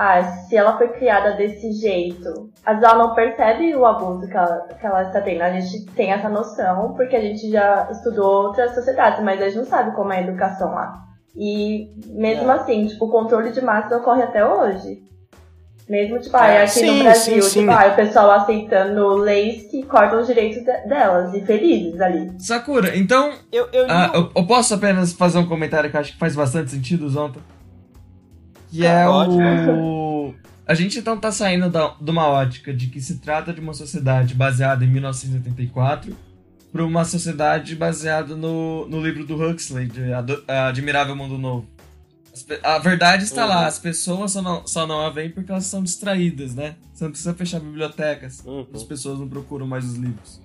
[0.00, 4.36] ah, se ela foi criada desse jeito, às vezes ela não percebe o abuso que
[4.36, 5.42] ela, que ela está tendo.
[5.42, 9.56] A gente tem essa noção porque a gente já estudou outras sociedades, mas a gente
[9.58, 11.02] não sabe como é a educação lá.
[11.36, 12.54] E mesmo É.
[12.54, 15.02] assim, tipo, o controle de massa ocorre até hoje.
[15.88, 17.60] Mesmo, tipo, ah, É, aqui sim, no Brasil, sim, sim.
[17.60, 22.30] tipo, ah, o pessoal aceitando leis que cortam os direitos de- delas e felizes ali.
[22.38, 23.32] Sakura, então.
[23.50, 26.18] Eu, eu, ah, não- eu, eu posso apenas fazer um comentário que eu acho que
[26.18, 27.40] faz bastante sentido, Zonta?
[28.70, 30.34] Que é o.
[30.66, 33.72] A gente então tá saindo da, de uma ótica de que se trata de uma
[33.72, 36.14] sociedade baseada em 1984
[36.70, 41.66] para uma sociedade baseada no, no livro do Huxley, de Ado- Admirável Mundo Novo.
[42.62, 43.48] A verdade está Uhum.
[43.48, 46.76] lá, as pessoas só não, só não a veem porque elas são distraídas, né?
[46.92, 48.66] Você não precisa fechar bibliotecas, Uhum.
[48.74, 50.40] as pessoas não procuram mais os livros.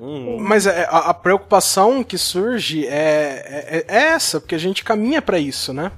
[0.00, 0.38] Hum.
[0.40, 5.22] Mas é- a, a preocupação que surge é, é, é essa, porque a gente caminha
[5.22, 5.92] pra isso, né?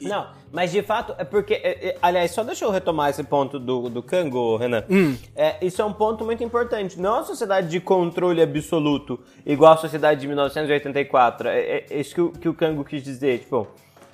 [0.00, 1.54] Não, mas de fato é porque.
[1.54, 4.84] é, é, aliás, só deixa eu retomar esse ponto do, do Kango, Renan.
[4.90, 5.16] Hum.
[5.34, 7.00] É, isso é um ponto muito importante.
[7.00, 11.48] Não é uma sociedade de controle absoluto, igual a sociedade de 1984.
[11.48, 13.40] É, é, é isso que o, que o Kango quis dizer.
[13.40, 13.66] Tipo,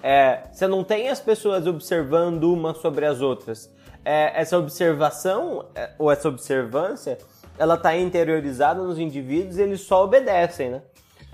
[0.02, 3.72] é, você não tem as pessoas observando uma sobre as outras.
[4.04, 5.66] É, essa observação,
[5.98, 7.18] ou essa observância,
[7.58, 10.82] ela tá interiorizada nos indivíduos e eles só obedecem, né?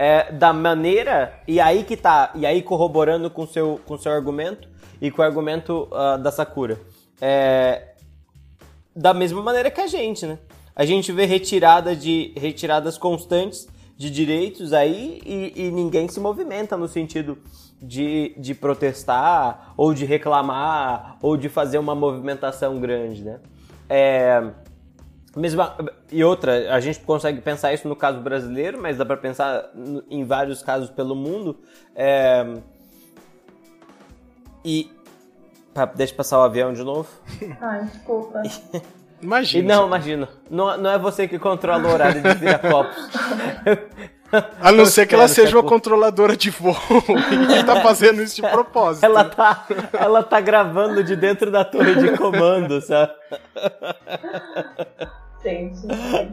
[0.01, 4.69] É, da maneira e aí que tá e aí corroborando com seu com seu argumento
[5.01, 6.79] e com o argumento ah, da Sakura.
[7.21, 7.95] É,
[8.95, 10.39] da mesma maneira que a gente né?
[10.75, 16.77] A gente vê retirada de retiradas constantes de direitos aí e, e ninguém se movimenta
[16.77, 17.37] no sentido
[17.83, 23.41] de, de protestar ou de reclamar ou de fazer uma movimentação grande né?
[23.89, 24.53] É,
[25.37, 25.77] Mesma,
[26.11, 29.71] e outra, a gente consegue pensar isso no caso brasileiro, mas dá pra pensar
[30.11, 31.59] em vários casos pelo mundo.
[31.95, 32.47] É,
[34.65, 34.91] e.
[35.95, 37.09] Deixa eu passar o avião de novo.
[37.61, 38.43] Ai, desculpa.
[38.45, 38.83] E
[39.21, 39.77] Imagina.
[39.77, 40.29] não, imagina.
[40.51, 42.97] Não, não é você que controla o horário de vira-copos.
[44.61, 46.75] A não ser que ela seja uma que a- controladora de voo
[47.59, 49.05] e tá fazendo isso de propósito.
[49.05, 53.13] Ela tá, ela tá gravando de dentro da torre de comando, sabe?
[55.43, 55.81] Gente,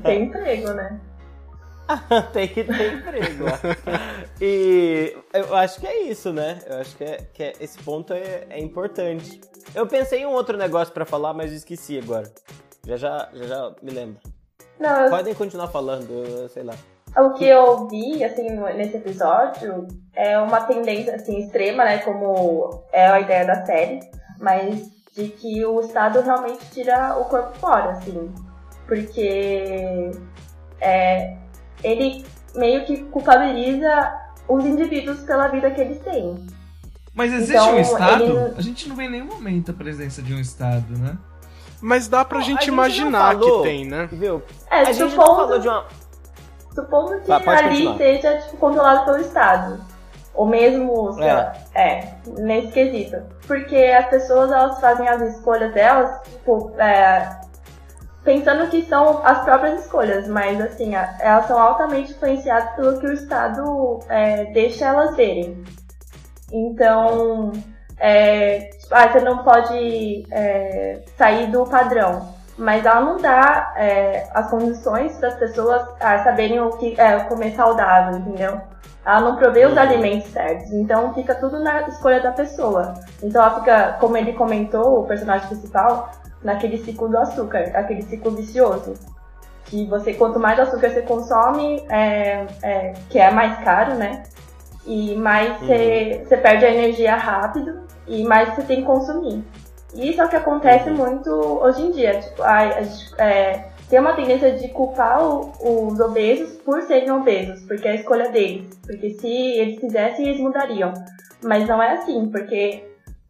[0.03, 0.99] tem emprego, né?
[2.33, 3.45] tem que ter emprego.
[4.41, 6.59] e eu acho que é isso, né?
[6.65, 9.39] Eu acho que, é, que é- esse ponto é, é importante.
[9.73, 12.31] Eu pensei em um outro negócio pra falar, mas eu esqueci agora.
[12.87, 14.17] Já já, já, já me lembro.
[14.79, 16.73] Não, eu Podem continuar falando, eu sei lá.
[17.17, 23.07] O que eu vi, assim, nesse episódio é uma tendência, assim, extrema, né, como é
[23.07, 24.01] a ideia da série,
[24.39, 28.33] mas de que o Estado realmente tira o corpo fora, assim,
[28.85, 30.11] porque
[30.81, 31.35] é,
[31.83, 34.13] ele meio que culpabiliza
[34.47, 36.35] os indivíduos pela vida que eles têm.
[37.13, 38.23] Mas existe Então, um Estado?
[38.23, 41.17] ele- A gente não vê em nenhum momento a presença de um Estado, né?
[41.81, 44.09] Mas dá pra Bom, gente a gente imaginar não falou, que tem, né?
[44.11, 44.41] Viu?
[44.69, 45.85] É, a gente não supondo, falou de uma.
[46.75, 47.97] Supondo que Tá, pode ali continuar.
[47.97, 49.79] seja tipo, controlado pelo Estado.
[50.33, 51.33] Ou mesmo, sei É.
[51.33, 52.07] lá, é,
[52.39, 53.17] nesse quesito.
[53.47, 57.39] Porque as pessoas elas fazem as escolhas delas, tipo, é,
[58.23, 63.13] pensando que são as próprias escolhas, mas assim, elas são altamente influenciadas pelo que o
[63.13, 65.63] Estado é, deixa elas verem.
[66.51, 67.51] Então,
[67.97, 72.34] é, tipo, ah, você não pode é, sair do padrão.
[72.57, 77.19] Mas ela não dá é, as condições para as pessoas ah, saberem o que é
[77.21, 78.61] comer saudável, entendeu?
[79.05, 79.79] Ela não provê os Uhum.
[79.79, 82.93] alimentos certos, então fica tudo na escolha da pessoa.
[83.21, 86.09] Então ela fica, como ele comentou, o personagem principal,
[86.43, 88.93] naquele ciclo do açúcar, aquele ciclo vicioso.
[89.65, 94.23] Que você, quanto mais açúcar você consome, é, é, que é mais caro, né?
[94.85, 99.43] E mais você, você perde a energia rápido e mais você tem que consumir.
[99.95, 102.19] E isso é o que acontece muito hoje em dia.
[102.19, 105.51] Tipo, a, a gente, é, tem uma tendência de culpar o-
[105.89, 108.77] os obesos por serem obesos, porque é a escolha deles.
[108.85, 110.93] Porque se eles quisessem, eles mudariam.
[111.43, 112.83] Mas não é assim, porque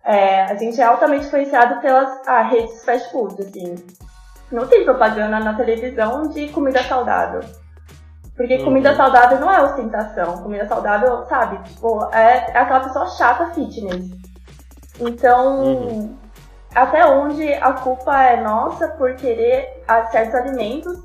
[0.03, 3.75] é, a gente é altamente influenciado pelas ah, redes fast food, assim.
[4.51, 7.41] Não tem propaganda na televisão de comida saudável.
[8.35, 8.65] Porque Uhum.
[8.65, 10.37] comida saudável não é ostentação.
[10.43, 11.57] Comida saudável, sabe?
[11.69, 14.09] Tipo, é, é aquela pessoa chata fitness.
[14.99, 16.15] Então, Uhum.
[16.75, 20.99] Até onde a culpa é nossa por querer certos alimentos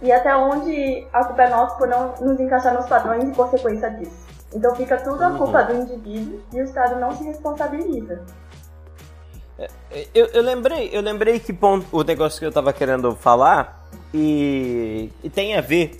[0.00, 3.90] e até onde a culpa é nossa por não nos encaixar nos padrões em consequência
[3.90, 4.24] disso.
[4.54, 5.38] Então fica tudo a Uhum.
[5.38, 8.24] culpa do indivíduo e o Estado não se responsabiliza.
[10.14, 15.10] Eu, eu lembrei, eu lembrei que ponto, o negócio que eu tava querendo falar e,
[15.24, 15.98] e tem a ver,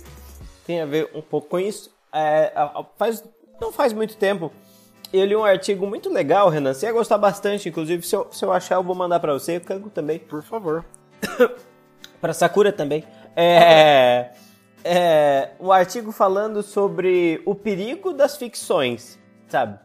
[0.65, 1.91] tem a ver um pouco com isso.
[2.13, 2.53] É,
[2.97, 3.23] faz,
[3.59, 4.51] não faz muito tempo,
[5.13, 6.73] eu li um artigo muito legal, Renan.
[6.73, 9.57] Você ia gostar bastante, inclusive, se eu, se eu achar, eu vou mandar pra você,
[9.57, 10.19] o Kango também.
[10.19, 10.83] Por favor.
[12.21, 13.03] Pra Sakura também.
[13.35, 14.31] É,
[14.83, 19.77] é um artigo falando sobre o perigo das ficções, sabe?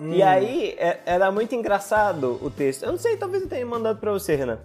[0.00, 0.12] Hum.
[0.12, 2.82] E aí, é- era muito engraçado o texto.
[2.84, 4.58] Eu não sei, talvez eu tenha mandado pra você, Renan.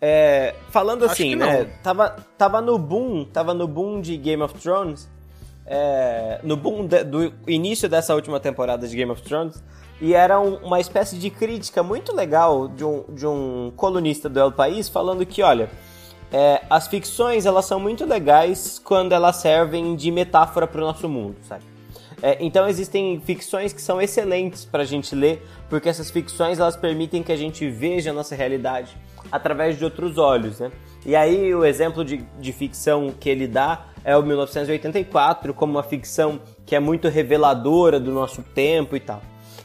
[0.00, 1.64] É, falando assim, né?
[1.82, 5.08] Tava, tava no boom, tava no boom de Game of Thrones.
[5.66, 9.62] É, no boom de- do início dessa última temporada de Game of Thrones.
[10.00, 14.38] E era um- uma espécie de crítica muito legal de um, de um colunista do
[14.40, 15.70] El País falando que, olha,
[16.32, 21.08] é, as ficções elas são muito legais quando elas servem de metáfora para o nosso
[21.08, 21.62] mundo, sabe?
[22.22, 26.76] É, então existem ficções que são excelentes para a gente ler, porque essas ficções elas
[26.76, 28.96] permitem que a gente veja a nossa realidade
[29.30, 30.72] através de outros olhos, né?
[31.04, 35.82] E aí o exemplo de, de ficção que ele dá é o 1984, como uma
[35.82, 39.22] ficção que é muito reveladora do nosso tempo e tal.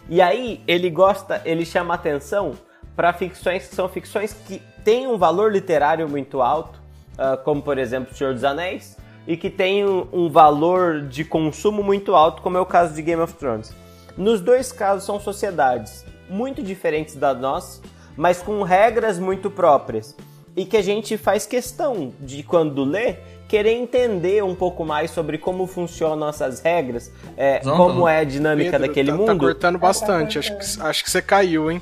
[0.08, 2.54] E aí ele gosta, ele chama atenção
[2.96, 6.82] para ficções que são ficções que têm um valor literário muito alto,
[7.18, 11.84] ah, como por exemplo O Senhor dos Anéis, e que têm um, valor de consumo
[11.84, 13.76] muito alto, como é o caso de Game of Thrones.
[14.18, 17.82] Nos dois casos são sociedades muito diferentes da nossa,
[18.18, 20.16] mas com regras muito próprias.
[20.56, 23.18] E que a gente faz questão de, quando lê,
[23.50, 27.78] querer entender um pouco mais sobre como funcionam essas regras, é, Zonta.
[27.78, 29.28] como é a dinâmica Pedro, daquele tá, mundo.
[29.28, 30.36] Tá cortando bastante.
[30.36, 31.82] Tá Acho que, acho que você caiu, hein?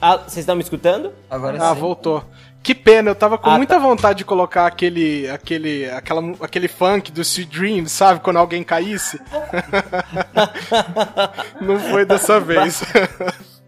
[0.00, 1.12] Ah, vocês estão me escutando?
[1.30, 1.80] Agora Ah, sim.
[1.80, 2.22] voltou.
[2.62, 7.10] Que pena, eu tava com Ah, muita vontade de colocar aquele, aquele, aquela, aquele funk
[7.10, 8.20] do Sweet Dreams, sabe?
[8.20, 9.18] Quando alguém caísse.
[11.60, 12.82] Não foi dessa vez.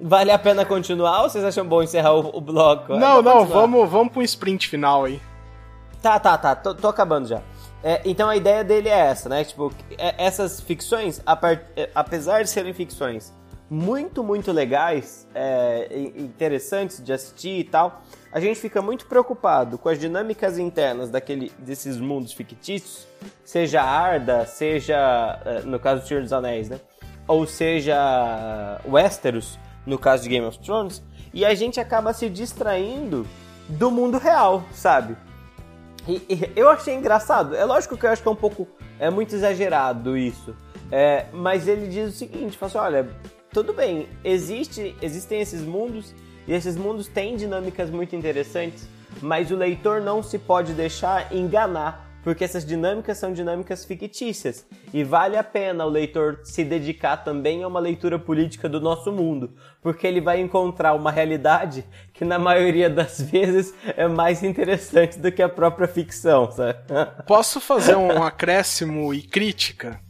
[0.01, 2.95] Vale a pena continuar ou vocês acham bom encerrar o, o bloco?
[2.95, 3.61] Não, não, continuar.
[3.61, 5.21] vamos, vamos pro sprint final aí.
[6.05, 7.41] Tá, tá, tá, tô, tô acabando já.
[7.83, 9.43] É, então a ideia dele é essa, né?
[9.43, 11.19] Tipo, é- essas ficções,
[11.75, 13.33] é, apesar de serem ficções
[13.71, 19.89] muito, muito legais, é, interessantes de assistir e tal, a gente fica muito preocupado com
[19.89, 23.09] as dinâmicas internas daquele, desses mundos fictícios,
[23.43, 26.81] seja Arda, seja, é, no caso do Senhor dos Anéis, né?
[27.27, 31.03] Ou seja Westeros, no caso de Game of Thrones,
[31.33, 33.27] e a gente acaba se distraindo
[33.71, 35.17] do mundo real, sabe?
[36.55, 37.55] Eu achei engraçado.
[37.55, 38.69] É lógico que eu acho que é um pouco.
[38.99, 40.55] É muito exagerado isso.
[40.91, 43.09] É, mas ele diz o seguinte: fala assim, olha,
[43.51, 46.15] tudo bem, existe, existem esses mundos
[46.47, 48.87] e esses mundos têm dinâmicas muito interessantes,
[49.23, 55.05] mas o leitor não se pode deixar enganar, porque essas dinâmicas são dinâmicas fictícias e
[55.05, 59.53] vale a pena o leitor se dedicar também a uma leitura política do nosso mundo,
[59.83, 65.31] porque ele vai encontrar uma realidade que na maioria das vezes é mais interessante do
[65.31, 66.79] que a própria ficção, sabe?
[67.27, 70.01] Posso fazer um acréscimo e crítica?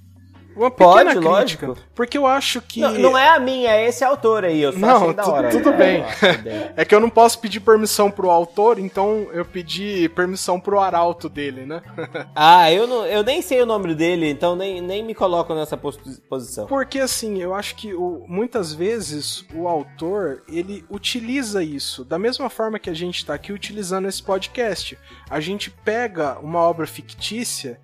[0.56, 1.66] Uma pequena Pode, crítica.
[1.66, 1.76] lógico.
[1.94, 2.80] Porque eu acho que.
[2.80, 5.50] Não, não é a minha, é esse autor aí, eu só Não, da hora.
[5.50, 6.04] tudo É, bem.
[6.42, 6.70] bem.
[6.76, 11.28] É que eu não posso pedir permissão pro autor, então eu pedi permissão pro arauto
[11.28, 11.82] dele, né?
[12.34, 15.76] Ah, eu, não, eu nem sei o nome dele, então nem, nem me coloco nessa
[15.76, 15.98] pos-
[16.28, 16.66] posição.
[16.66, 22.48] Porque assim, eu acho que o- muitas vezes o autor ele utiliza isso da mesma
[22.50, 24.98] forma que a gente está aqui utilizando esse podcast.
[25.30, 27.80] A gente pega uma obra fictícia,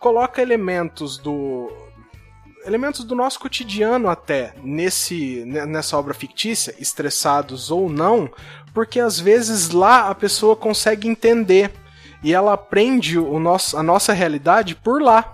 [0.00, 1.70] coloca elementos do
[2.66, 8.30] elementos do nosso cotidiano até nesse ne- nessa obra fictícia, estressados ou não,
[8.72, 11.70] porque às vezes lá a pessoa consegue entender
[12.22, 15.32] e ela aprende o nosso, a nossa realidade por lá.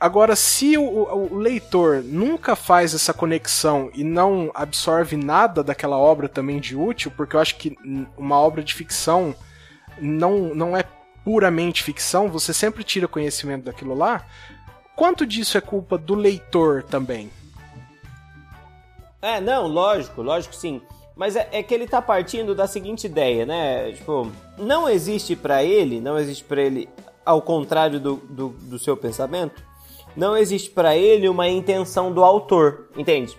[0.00, 6.28] Agora, se o, o- leitor nunca faz essa conexão e não absorve nada daquela obra
[6.28, 7.76] também de útil, porque eu acho que
[8.16, 9.34] uma obra de ficção
[10.00, 10.84] não, não é
[11.24, 14.24] puramente ficção, você sempre tira conhecimento daquilo lá.
[14.98, 17.30] Quanto disso é culpa do leitor também?
[19.22, 20.82] É, não, lógico, lógico sim.
[21.14, 23.92] Mas é, é que ele tá partindo da seguinte ideia, né?
[23.92, 24.28] Tipo,
[24.58, 26.88] não existe pra ele, não existe pra ele,
[27.24, 29.62] ao contrário do, do, do seu pensamento,
[30.16, 33.38] não existe pra ele uma intenção do autor, entende?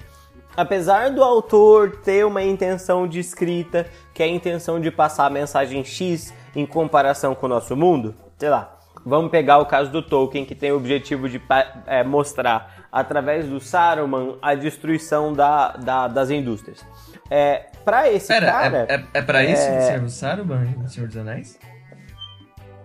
[0.55, 5.30] Apesar do autor ter uma intenção de escrita, que é a intenção de passar a
[5.30, 8.79] mensagem X em comparação com o nosso mundo, sei lá,
[9.10, 11.41] vamos pegar o caso do Tolkien, que tem o objetivo de
[11.86, 16.86] é, mostrar, através do Saruman, a destruição da, da- das indústrias.
[17.30, 18.86] É, pra esse Pera, cara...
[18.89, 21.60] é, é, é pra isso é- que serve o Saruman no Senhor dos Anéis?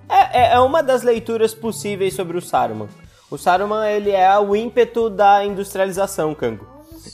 [0.08, 2.88] É, é- é uma das leituras possíveis sobre o Saruman.
[3.30, 6.66] O Saruman, ele é o ímpeto da industrialização, Kango.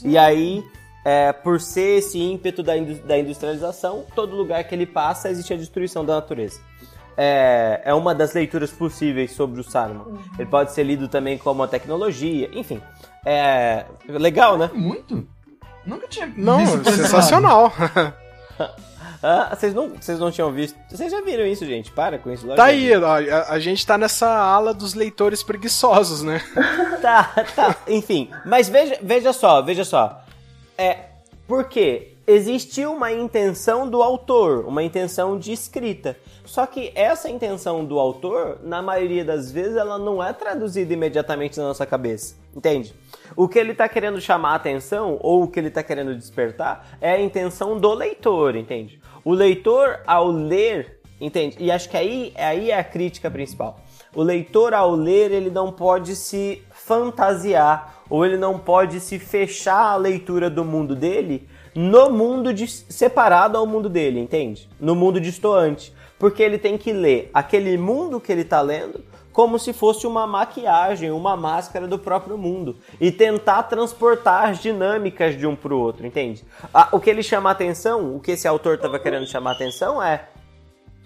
[0.03, 0.63] E aí,
[1.05, 2.73] é, por ser esse ímpeto da,
[3.05, 6.59] da industrialização, todo lugar que ele passa existe a destruição da natureza.
[7.17, 10.19] É, é uma das leituras possíveis sobre o Saruman.
[10.39, 12.81] Ele pode ser lido também como a tecnologia, enfim.
[13.25, 14.69] É legal, né?
[14.73, 15.27] Muito?
[15.85, 17.71] Nunca tinha Não, sensacional.
[19.23, 20.75] Ah, vocês não, vocês não tinham visto.
[20.89, 21.91] Vocês já viram isso, gente?
[21.91, 22.47] Para com isso.
[22.55, 26.41] Tá aí, ó, a, a gente tá nessa ala dos leitores preguiçosos, né?
[27.01, 27.23] Tá,
[27.55, 27.75] tá.
[27.87, 30.23] Enfim, mas veja, veja só, veja só.
[30.77, 31.05] É,
[31.47, 32.10] por quê?
[32.27, 36.15] Existiu uma intenção do autor, uma intenção de escrita.
[36.45, 41.57] Só que essa intenção do autor, na maioria das vezes, ela não é traduzida imediatamente
[41.57, 42.35] na nossa cabeça.
[42.55, 42.93] Entende?
[43.35, 46.97] O que ele tá querendo chamar a atenção, ou o que ele tá querendo despertar,
[47.01, 49.01] é a intenção do leitor, entende?
[49.23, 51.57] O leitor, ao ler, entende?
[51.59, 53.79] E acho que aí, aí é a crítica principal.
[54.13, 59.93] O leitor, ao ler, ele não pode se fantasiar ou ele não pode se fechar
[59.93, 64.69] a leitura do mundo dele no mundo de, separado ao mundo dele, entende?
[64.79, 65.93] No mundo distoante.
[66.19, 70.27] Porque ele tem que ler aquele mundo que ele está lendo como se fosse uma
[70.27, 75.79] maquiagem, uma máscara do próprio mundo e tentar transportar as dinâmicas de um para o
[75.79, 76.43] outro, entende?
[76.73, 80.27] Ah, o que ele chama atenção, o que esse autor estava querendo chamar atenção é.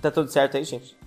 [0.02, 0.98] Tá tudo certo aí, gente?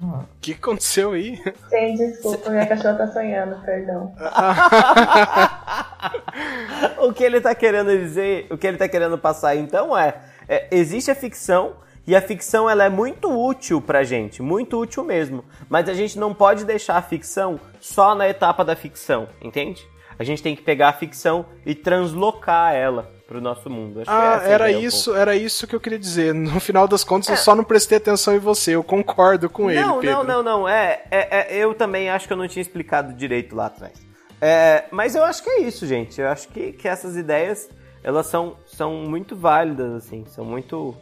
[0.00, 1.40] O que aconteceu aí?
[1.68, 4.12] Sem desculpa, minha cachorra tá sonhando, perdão.
[6.98, 10.68] o que ele tá querendo dizer, o que ele tá querendo passar então é, é,
[10.70, 11.76] existe a ficção
[12.06, 16.18] e a ficção ela é muito útil pra gente, muito útil mesmo, mas a gente
[16.18, 19.86] não pode deixar a ficção só na etapa da ficção, entende?
[20.18, 24.00] A gente tem que pegar a ficção e translocar ela pro nosso mundo.
[24.02, 26.34] Acho Ah, é era ideia um isso, era isso que eu queria dizer.
[26.34, 28.72] No final das contas, eu só não prestei atenção em você.
[28.74, 30.16] Eu concordo com ele, não, Pedro.
[30.24, 33.54] Não, não, não, é, é, é, eu também acho que eu não tinha explicado direito
[33.56, 33.92] lá atrás.
[34.40, 36.20] É, mas eu acho que é isso, gente.
[36.20, 37.68] Eu acho que, que essas ideias,
[38.02, 40.94] elas são, são muito válidas, assim, são muito,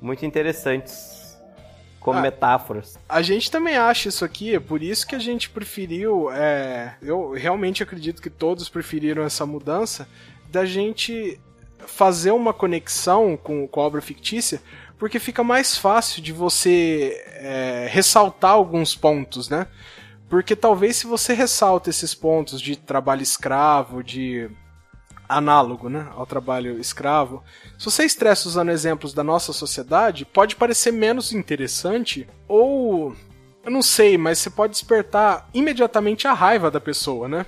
[0.00, 1.36] muito interessantes
[1.98, 2.22] como Ah.
[2.22, 2.96] metáforas.
[3.08, 6.30] A gente também acha isso aqui, é por isso que a gente preferiu.
[6.30, 10.06] é, eu realmente acredito que todos preferiram essa mudança
[10.48, 11.40] da gente
[11.86, 14.60] fazer uma conexão com, com a obra fictícia,
[14.98, 19.66] porque fica mais fácil de você é, ressaltar alguns pontos, né?
[20.28, 24.50] Porque talvez se você ressalta esses pontos de trabalho escravo, de
[25.28, 27.42] análogo, né, ao trabalho escravo,
[27.78, 33.14] se você estressa usando exemplos da nossa sociedade, pode parecer menos interessante ou
[33.64, 37.44] eu não sei, mas você pode despertar imediatamente a raiva da pessoa, né?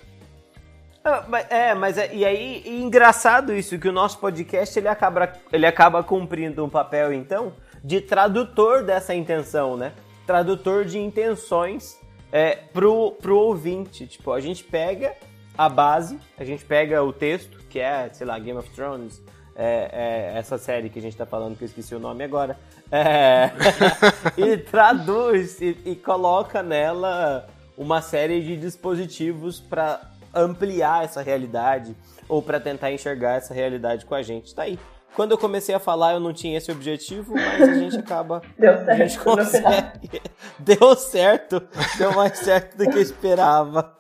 [1.09, 5.33] Ah, É, mas é, e aí, e engraçado isso, que o nosso podcast ele acaba,
[5.51, 9.93] ele acaba cumprindo um papel, então, de tradutor dessa intenção, né?
[10.27, 11.99] Tradutor de intenções
[12.31, 14.07] é, pro, pro ouvinte.
[14.07, 15.15] Tipo, a gente pega
[15.57, 19.23] a base, a gente pega o texto, que é, sei lá, Game of Thrones,
[19.57, 19.91] é,
[20.35, 22.59] é, essa série que a gente tá falando, que eu esqueci o nome agora,
[22.93, 23.51] é,
[24.37, 31.97] e traduz e, e coloca nela uma série de dispositivos para ampliar essa realidade
[32.29, 34.55] ou para tentar enxergar essa realidade com a gente.
[34.55, 34.79] Tá aí.
[35.17, 38.43] Quando eu comecei a falar, eu não tinha esse objetivo, mas a gente acaba.
[38.59, 39.73] Deu A gente certo no final.
[39.73, 40.23] consegue.
[40.61, 41.69] Deu certo.
[41.97, 43.95] Deu mais certo do que eu esperava.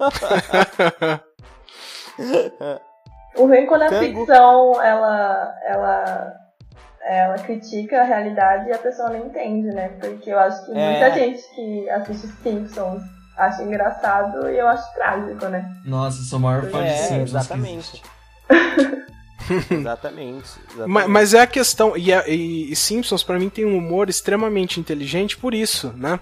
[3.36, 4.04] O ruim quando a Tango.
[4.26, 6.34] ficção, ela, ela,
[7.04, 9.88] ela critica a realidade e a pessoa não entende, né?
[10.00, 10.90] Porque eu acho que É.
[10.90, 13.02] muita gente que assiste Simpsons
[13.38, 15.70] acha engraçado e eu acho trágico, né?
[15.84, 17.30] Nossa, sou o maior fã de É, Simpsons.
[17.30, 18.02] que exatamente.
[18.50, 19.08] exatamente.
[19.70, 20.48] exatamente.
[20.86, 21.96] Ma- Mas, é a questão.
[21.96, 26.20] E, a- e- e Simpsons, pra mim, tem um humor extremamente inteligente por isso, né?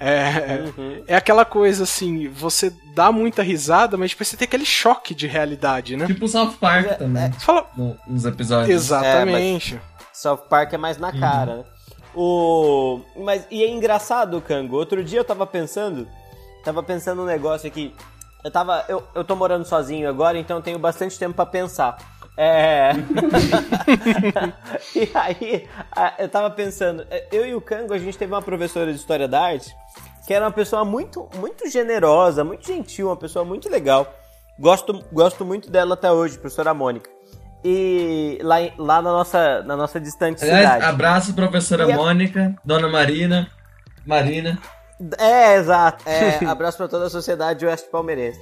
[0.00, 1.04] É, Uhum.
[1.06, 5.28] é aquela coisa assim, você dá muita risada, mas depois você tem aquele choque de
[5.28, 6.06] realidade, né?
[6.06, 8.70] Tipo o South Park É, também, Você fala, no- nos episódios.
[8.74, 9.80] exatamente.
[10.12, 11.64] South Park é mais na cara, né?
[12.12, 13.00] O...
[13.16, 14.76] Mas, e é engraçado, Kango.
[14.76, 16.08] Outro dia eu tava pensando,
[16.64, 17.94] tava pensando um negócio aqui.
[18.42, 21.96] Eu tava, eu, eu tô morando sozinho agora, então eu tenho bastante tempo pra pensar.
[22.36, 22.90] É.
[24.94, 25.68] e aí,
[26.18, 29.28] eu tava pensando, é, eu e o Kango, a gente teve uma professora de história
[29.28, 29.74] da arte
[30.26, 34.12] que era uma pessoa muito, muito generosa, muito gentil, uma pessoa muito legal.
[34.58, 37.10] Gosto, gosto muito dela até hoje, professora Mônica.
[37.62, 40.84] E lá, lá na nossa, na nossa distante Aliás, cidade.
[40.84, 43.50] abraço, professora a- Mônica, dona Marina.
[44.06, 44.58] Marina.
[45.18, 46.08] É, exato.
[46.08, 48.40] É, abraço pra toda a sociedade oeste palmeirense.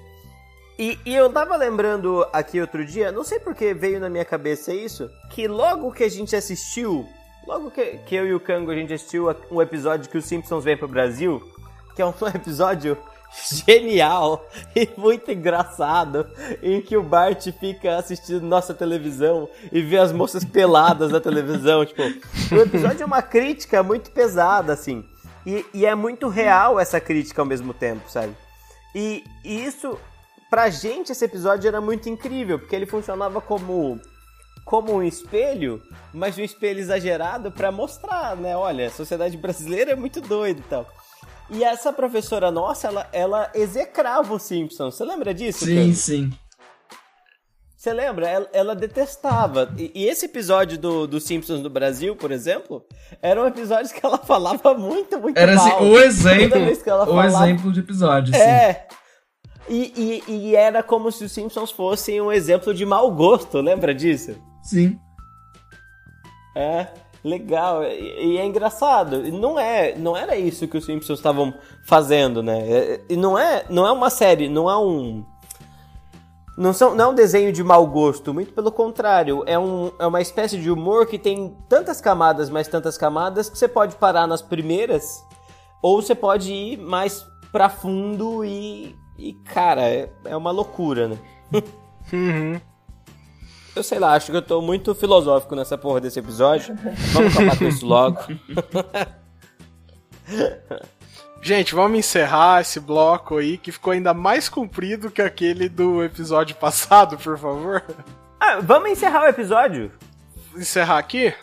[0.79, 4.73] E, e eu tava lembrando aqui outro dia, não sei porque veio na minha cabeça
[4.73, 7.07] isso, que logo que a gente assistiu,
[7.47, 10.65] logo que, que eu e o Kango a gente assistiu um episódio que os Simpsons
[10.65, 11.43] vêm pro Brasil,
[11.95, 12.97] que é um episódio
[13.67, 16.27] genial e muito engraçado,
[16.63, 21.85] em que o Bart fica assistindo nossa televisão e vê as moças peladas na televisão,
[21.85, 25.05] tipo, o episódio é uma crítica muito pesada, assim,
[25.47, 28.35] e, e é muito real essa crítica ao mesmo tempo, sabe?
[28.95, 29.99] E, e isso,
[30.51, 34.01] pra gente, esse episódio era muito incrível, porque ele funcionava como
[34.65, 35.83] como um espelho,
[36.15, 38.57] mas um espelho exagerado pra mostrar, né?
[38.57, 40.87] Olha, a sociedade brasileira é muito doida e tal.
[41.51, 44.95] E essa professora nossa, ela, ela execrava os Simpsons.
[44.95, 45.65] Você lembra disso?
[45.65, 45.95] Sim, Pedro?
[45.95, 46.33] sim.
[47.83, 48.29] Você lembra?
[48.29, 49.75] Ela, ela detestava.
[49.77, 52.85] E, e esse episódio do, do Simpsons do Brasil, por exemplo,
[53.21, 55.83] eram episódios que ela falava muito, muito Era assim, mal.
[55.83, 56.61] o exemplo.
[56.63, 58.41] O falava- exemplo de episódio, sim.
[58.41, 58.87] É.
[59.69, 63.93] E, e, e era como se os Simpsons fossem um exemplo de mau gosto, lembra
[63.93, 64.37] disso?
[64.63, 64.97] Sim.
[66.55, 66.87] É,
[67.25, 67.83] legal.
[67.83, 69.23] E, e é engraçado.
[69.33, 71.53] Não é, não era isso que os Simpsons estavam
[71.85, 73.01] fazendo, né?
[73.09, 75.25] E não é, não é uma série, não é um
[76.57, 79.43] não, são, não é um desenho de mau gosto, muito pelo contrário.
[79.47, 83.59] É, um, é uma espécie de humor que tem tantas camadas, mais tantas camadas, que
[83.59, 85.25] você pode parar nas primeiras,
[85.83, 88.95] ou você pode ir mais pra fundo e.
[89.19, 91.19] E, cara, é, é uma loucura, né?
[92.13, 92.61] Uhum.
[93.75, 96.77] Eu sei lá, acho que eu tô muito filosófico nessa porra desse episódio.
[97.13, 98.19] Vamos acabar com isso logo.
[101.45, 106.55] Gente, vamos encerrar esse bloco aí que ficou ainda mais comprido que aquele do episódio
[106.55, 107.83] passado, por favor.
[108.39, 109.91] Ah, vamos encerrar o episódio?
[110.57, 111.35] Encerrar aqui?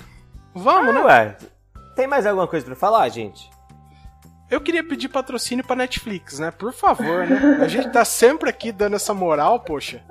[0.56, 1.02] Vamos, né?
[1.02, 1.38] Ué,
[1.97, 3.50] tem mais alguma coisa pra falar, gente?
[4.50, 6.50] Eu queria pedir patrocínio pra Netflix, né?
[6.50, 7.60] Por favor, né?
[7.62, 10.02] A gente tá sempre aqui dando essa moral, poxa.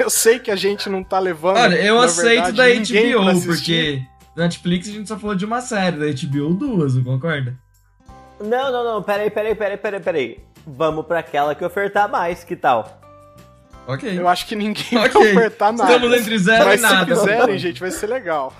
[0.00, 1.58] Eu sei que a gente não tá levando.
[1.58, 4.02] Olha, eu na aceito verdade, da HBO, porque
[4.36, 7.56] na Netflix a gente só falou de uma série, da HBO duas, não concorda?
[8.40, 10.44] Não, não, não, peraí, peraí, peraí, peraí, peraí.
[10.66, 12.98] Vamos pra aquela que ofertar mais, que tal?
[13.86, 14.18] Ok.
[14.18, 15.10] Eu acho que ninguém Ok.
[15.12, 15.92] vai ofertar nada.
[15.94, 17.14] Estamos entre zero Mas e nada.
[17.14, 18.52] se quiserem, gente, vai ser legal.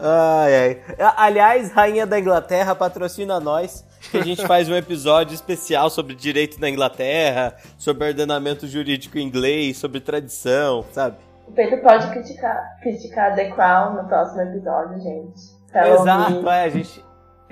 [0.00, 0.54] Ai,
[0.98, 1.12] ai.
[1.16, 6.60] Aliás, Rainha da Inglaterra patrocina nós, que a gente faz um episódio especial sobre direito
[6.60, 11.16] na Inglaterra, sobre ordenamento jurídico inglês, sobre tradição, sabe?
[11.46, 15.40] O Pedro pode criticar, criticar The Crown no próximo episódio, gente.
[15.70, 16.48] Pra Exato, ouvir.
[16.48, 17.04] é, a gente,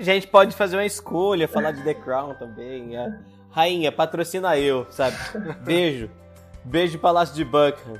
[0.09, 2.95] a gente pode fazer uma escolha, falar de The Crown também.
[2.97, 3.13] é.
[3.51, 5.15] Rainha, patrocina eu, sabe?
[5.63, 6.09] Beijo.
[6.63, 7.99] Beijo Palácio de Buckingham.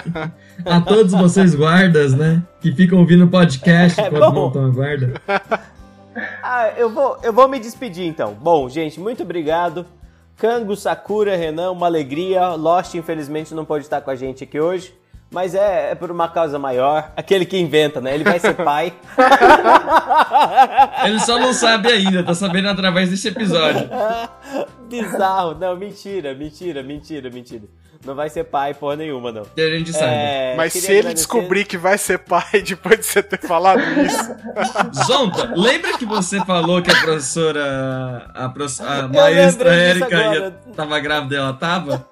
[0.64, 2.42] A todos vocês guardas, né?
[2.60, 4.32] Que ficam ouvindo o podcast É bom.
[4.32, 5.20] montam a guarda.
[6.42, 8.34] Ah, eu vou, eu vou me despedir então.
[8.34, 9.86] Bom, gente, muito obrigado.
[10.36, 12.54] Kango, Sakura, Renan, uma alegria.
[12.54, 14.94] Lost, infelizmente, não pode estar com a gente aqui hoje.
[15.32, 17.10] Mas é, é por uma causa maior.
[17.16, 18.14] Aquele que inventa, né?
[18.14, 18.92] Ele vai ser pai.
[21.04, 23.88] Ele só não sabe ainda, tá sabendo através desse episódio.
[24.88, 25.54] Bizarro.
[25.58, 27.62] Não, mentira, mentira, mentira, mentira.
[28.04, 29.42] Não vai ser pai porra nenhuma, não.
[29.42, 30.10] A gente sabe.
[30.12, 33.80] É, Mas se ele agradecer- descobrir que vai ser pai depois de você ter falado
[33.80, 38.28] isso, Zonta, lembra que você falou que a professora.
[38.34, 42.04] A, prof- a maestra Érica ia, tava grávida e ela tava?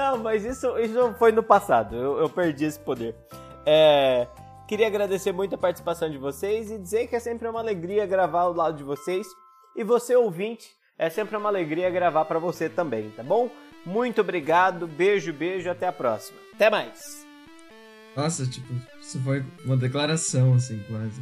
[0.00, 1.94] Não, mas isso, isso foi no passado.
[1.94, 3.14] Eu, eu perdi esse poder.
[3.66, 4.26] É,
[4.66, 8.42] queria agradecer muito a participação de vocês e dizer que é sempre uma alegria gravar
[8.42, 9.26] ao lado de vocês.
[9.76, 13.50] E você, ouvinte, é sempre uma alegria gravar pra você também, tá bom?
[13.84, 16.38] Muito obrigado, beijo, beijo, até a próxima.
[16.54, 17.26] Até mais.
[18.16, 18.72] Nossa, tipo,
[19.02, 21.20] isso foi uma declaração, assim, quase.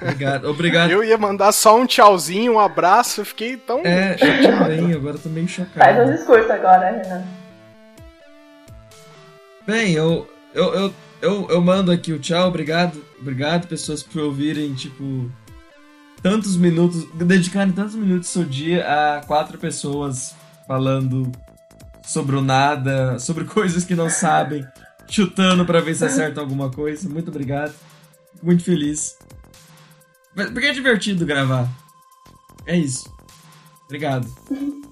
[0.00, 0.48] Obrigado.
[0.48, 0.90] Obrigado.
[0.92, 3.80] eu ia mandar só um tchauzinho, um abraço, eu fiquei tão.
[3.84, 6.10] É, eu também, agora eu tô meio Faz um chocado.
[6.10, 7.37] discurso agora, Renan.
[9.68, 13.04] Bem, eu, eu, eu, eu, eu mando aqui o tchau, obrigado.
[13.20, 15.30] Obrigado, pessoas, por ouvirem, tipo,
[16.22, 20.34] tantos minutos, dedicarem tantos minutos do seu dia a quatro pessoas
[20.66, 21.30] falando
[22.02, 24.66] sobre o nada, sobre coisas que não sabem,
[25.06, 27.06] chutando pra ver se acerta alguma coisa.
[27.06, 27.74] Muito obrigado.
[28.42, 29.18] Muito feliz.
[30.34, 31.68] Porque é divertido gravar.
[32.64, 33.17] É isso.
[33.88, 34.28] Obrigado.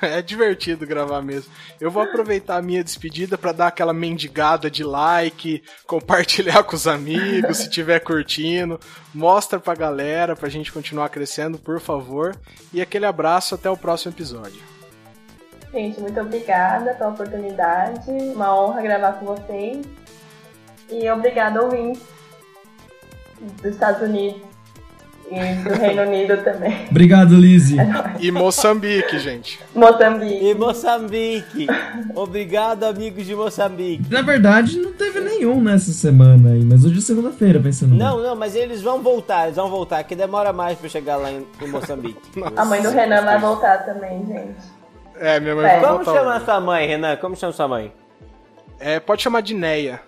[0.00, 1.50] É divertido gravar mesmo.
[1.80, 6.86] Eu vou aproveitar a minha despedida pra dar aquela mendigada de like, compartilhar com os
[6.86, 8.78] amigos, se tiver curtindo,
[9.12, 12.36] mostra pra galera pra gente continuar crescendo, por favor.
[12.72, 14.62] E aquele abraço até o próximo episódio.
[15.72, 18.08] Gente, muito obrigada pela oportunidade.
[18.08, 19.84] Uma honra gravar com vocês.
[20.88, 22.02] E obrigada, ouvintes
[23.60, 24.55] dos Estados Unidos
[25.30, 26.86] e do Reino Unido também.
[26.90, 27.78] Obrigado, Lizzie.
[28.20, 29.58] E Moçambique, gente.
[29.74, 30.44] Moçambique.
[30.50, 31.66] E Moçambique.
[32.14, 34.10] Obrigado, amigos de Moçambique.
[34.12, 37.90] Na verdade, não teve nenhum nessa semana aí, mas hoje é segunda-feira, pensando.
[37.90, 37.98] bem.
[37.98, 41.30] Não, não, mas eles vão voltar, eles vão voltar, que demora mais pra chegar lá
[41.30, 42.20] em, em Moçambique.
[42.56, 44.76] A mãe do Renan vai voltar também, gente.
[45.18, 45.68] É, minha mãe É.
[45.68, 46.44] vai Como voltar chama a hoje.
[46.44, 47.16] sua mãe, Renan?
[47.16, 47.92] Como chama sua mãe?
[48.78, 50.00] É, pode chamar de Neia.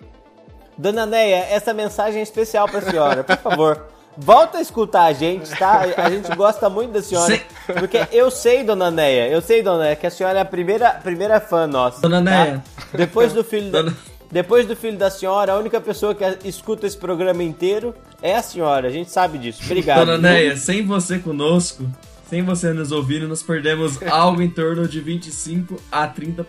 [0.77, 3.85] Dona Neia, essa mensagem é especial pra senhora, por favor.
[4.17, 5.85] Volta a escutar a gente, tá?
[5.97, 7.35] A gente gosta muito da senhora.
[7.35, 7.41] Sim.
[7.79, 10.91] Porque eu sei, Dona Neia, eu sei, Dona Neia, que a senhora é a primeira,
[10.91, 12.01] primeira fã nossa.
[12.01, 12.23] Dona tá?
[12.23, 12.63] Neia.
[12.93, 13.81] Depois do filho da...
[13.83, 13.95] Dona-
[14.31, 18.41] Depois do filho da senhora, a única pessoa que escuta esse programa inteiro é a
[18.43, 18.87] senhora.
[18.87, 19.61] A gente sabe disso.
[19.63, 20.05] Obrigado.
[20.05, 20.17] Dona?
[20.17, 21.85] Neia, sem você conosco,
[22.29, 26.43] sem você nos ouvindo, nós perdemos algo em torno de 25 a 30%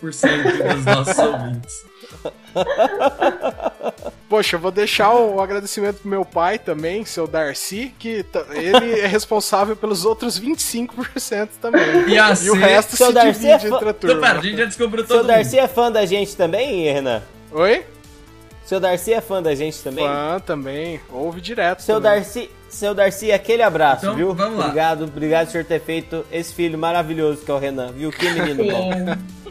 [0.74, 1.74] dos nossos ouvintes.
[4.30, 8.24] Poxa, eu vou deixar o agradecimento pro meu pai também, seu Darcy, que
[8.54, 11.82] ele é responsável pelos outros 25% também.
[12.08, 14.20] E a o C- resto seu se Darcy divide é fã- entre a Então, turma.
[14.28, 15.64] pera, a gente já descobriu Seu todo Darcy mundo.
[15.64, 17.22] é fã da gente também, Renan?
[17.50, 17.84] Oi?
[18.64, 20.06] Seu Darcy é fã da gente também?
[20.06, 21.00] Fã também.
[21.10, 21.82] Ouve direto.
[21.82, 22.20] Seu também.
[22.20, 24.32] Darcy, seu Darcy, aquele abraço, Então, viu?
[24.32, 24.66] vamos lá.
[24.66, 28.12] Obrigado, obrigado por ter feito esse filho maravilhoso que é o Renan, viu?
[28.12, 28.90] Que menino bom.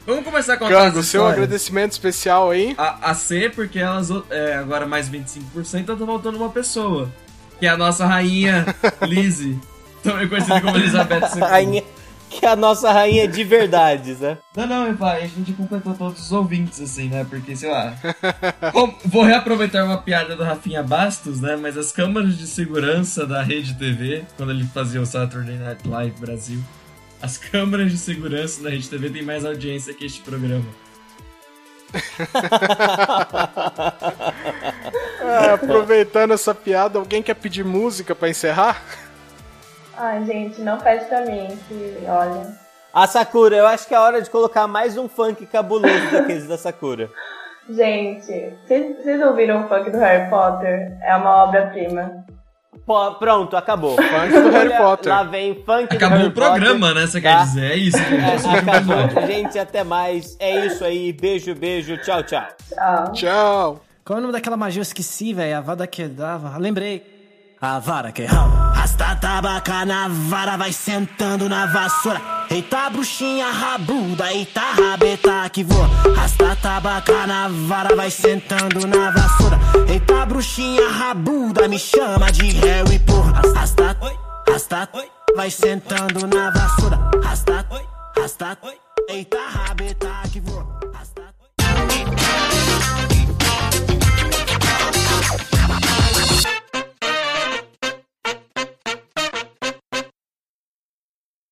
[0.05, 1.33] Vamos começar a contar Cango, as seu histórias.
[1.33, 2.73] agradecimento especial aí.
[2.77, 7.11] A, a C, porque elas é, agora mais 25%, então tá faltando uma pessoa.
[7.59, 8.65] Que é a nossa rainha
[9.03, 9.59] Lizzie.
[10.01, 11.41] Também conhecida como Elizabeth II.
[11.41, 11.83] Rainha,
[12.29, 14.37] que é a nossa rainha de verdades, né?
[14.55, 17.25] Não, não, meu pai, a gente completou todos os ouvintes, assim, né?
[17.29, 17.93] Porque, sei lá.
[18.71, 21.57] vou, vou reaproveitar uma piada do Rafinha Bastos, né?
[21.61, 26.15] Mas as câmaras de segurança da Rede TV, quando ele fazia o Saturday Night Live
[26.19, 26.63] Brasil,
[27.21, 30.65] as câmaras de segurança da Rede TV têm mais audiência que este programa.
[35.21, 38.81] Ah, aproveitando essa piada, alguém quer pedir música pra encerrar?
[39.95, 42.57] Ai, gente, não pede pra mim, que olha.
[42.93, 46.57] A Sakura, eu acho que é hora de colocar mais um funk cabuloso daqueles da
[46.57, 47.11] Sakura.
[47.69, 50.97] Gente, vocês ouviram o funk do Harry Potter?
[51.03, 52.25] É uma obra-prima.
[52.85, 53.95] Pô, pronto, acabou.
[53.95, 55.13] Funk do Harry Potter.
[55.13, 57.07] Lá vem funk do Acabou Harry o programa, Potter, né?
[57.07, 57.29] Você tá?
[57.29, 57.71] quer dizer?
[57.71, 58.15] É isso, gente.
[58.15, 59.27] É, é último acabou.
[59.27, 60.37] Gente, até mais.
[60.39, 61.13] É isso aí.
[61.13, 61.97] Beijo, beijo.
[61.97, 62.47] Tchau, tchau.
[62.67, 63.11] Tchau.
[63.13, 63.81] Tchau.
[64.05, 64.79] Qual é o nome daquela magia?
[64.79, 65.57] Eu esqueci, velho.
[65.57, 66.57] A vara que dava.
[66.57, 67.05] Lembrei.
[67.61, 68.23] A vara que
[68.89, 68.99] rala.
[68.99, 72.21] Rasta tabaca na vara, vai sentando na vassoura.
[72.49, 75.87] Eita, bruxinha rabuda, eita, rabeta que voa.
[76.15, 79.59] Rasta tabaca na vara, vai sentando na vassoura.
[79.87, 83.41] Eita, bruxinha rabuda, me chama de Harry, porra.
[83.53, 83.97] Rasta,
[84.47, 84.89] rasta,
[85.35, 86.99] vai sentando na vassoura.
[87.23, 87.65] Rasta,
[88.17, 88.57] rasta,
[89.07, 89.37] eita,
[89.67, 90.78] rabeta que voa.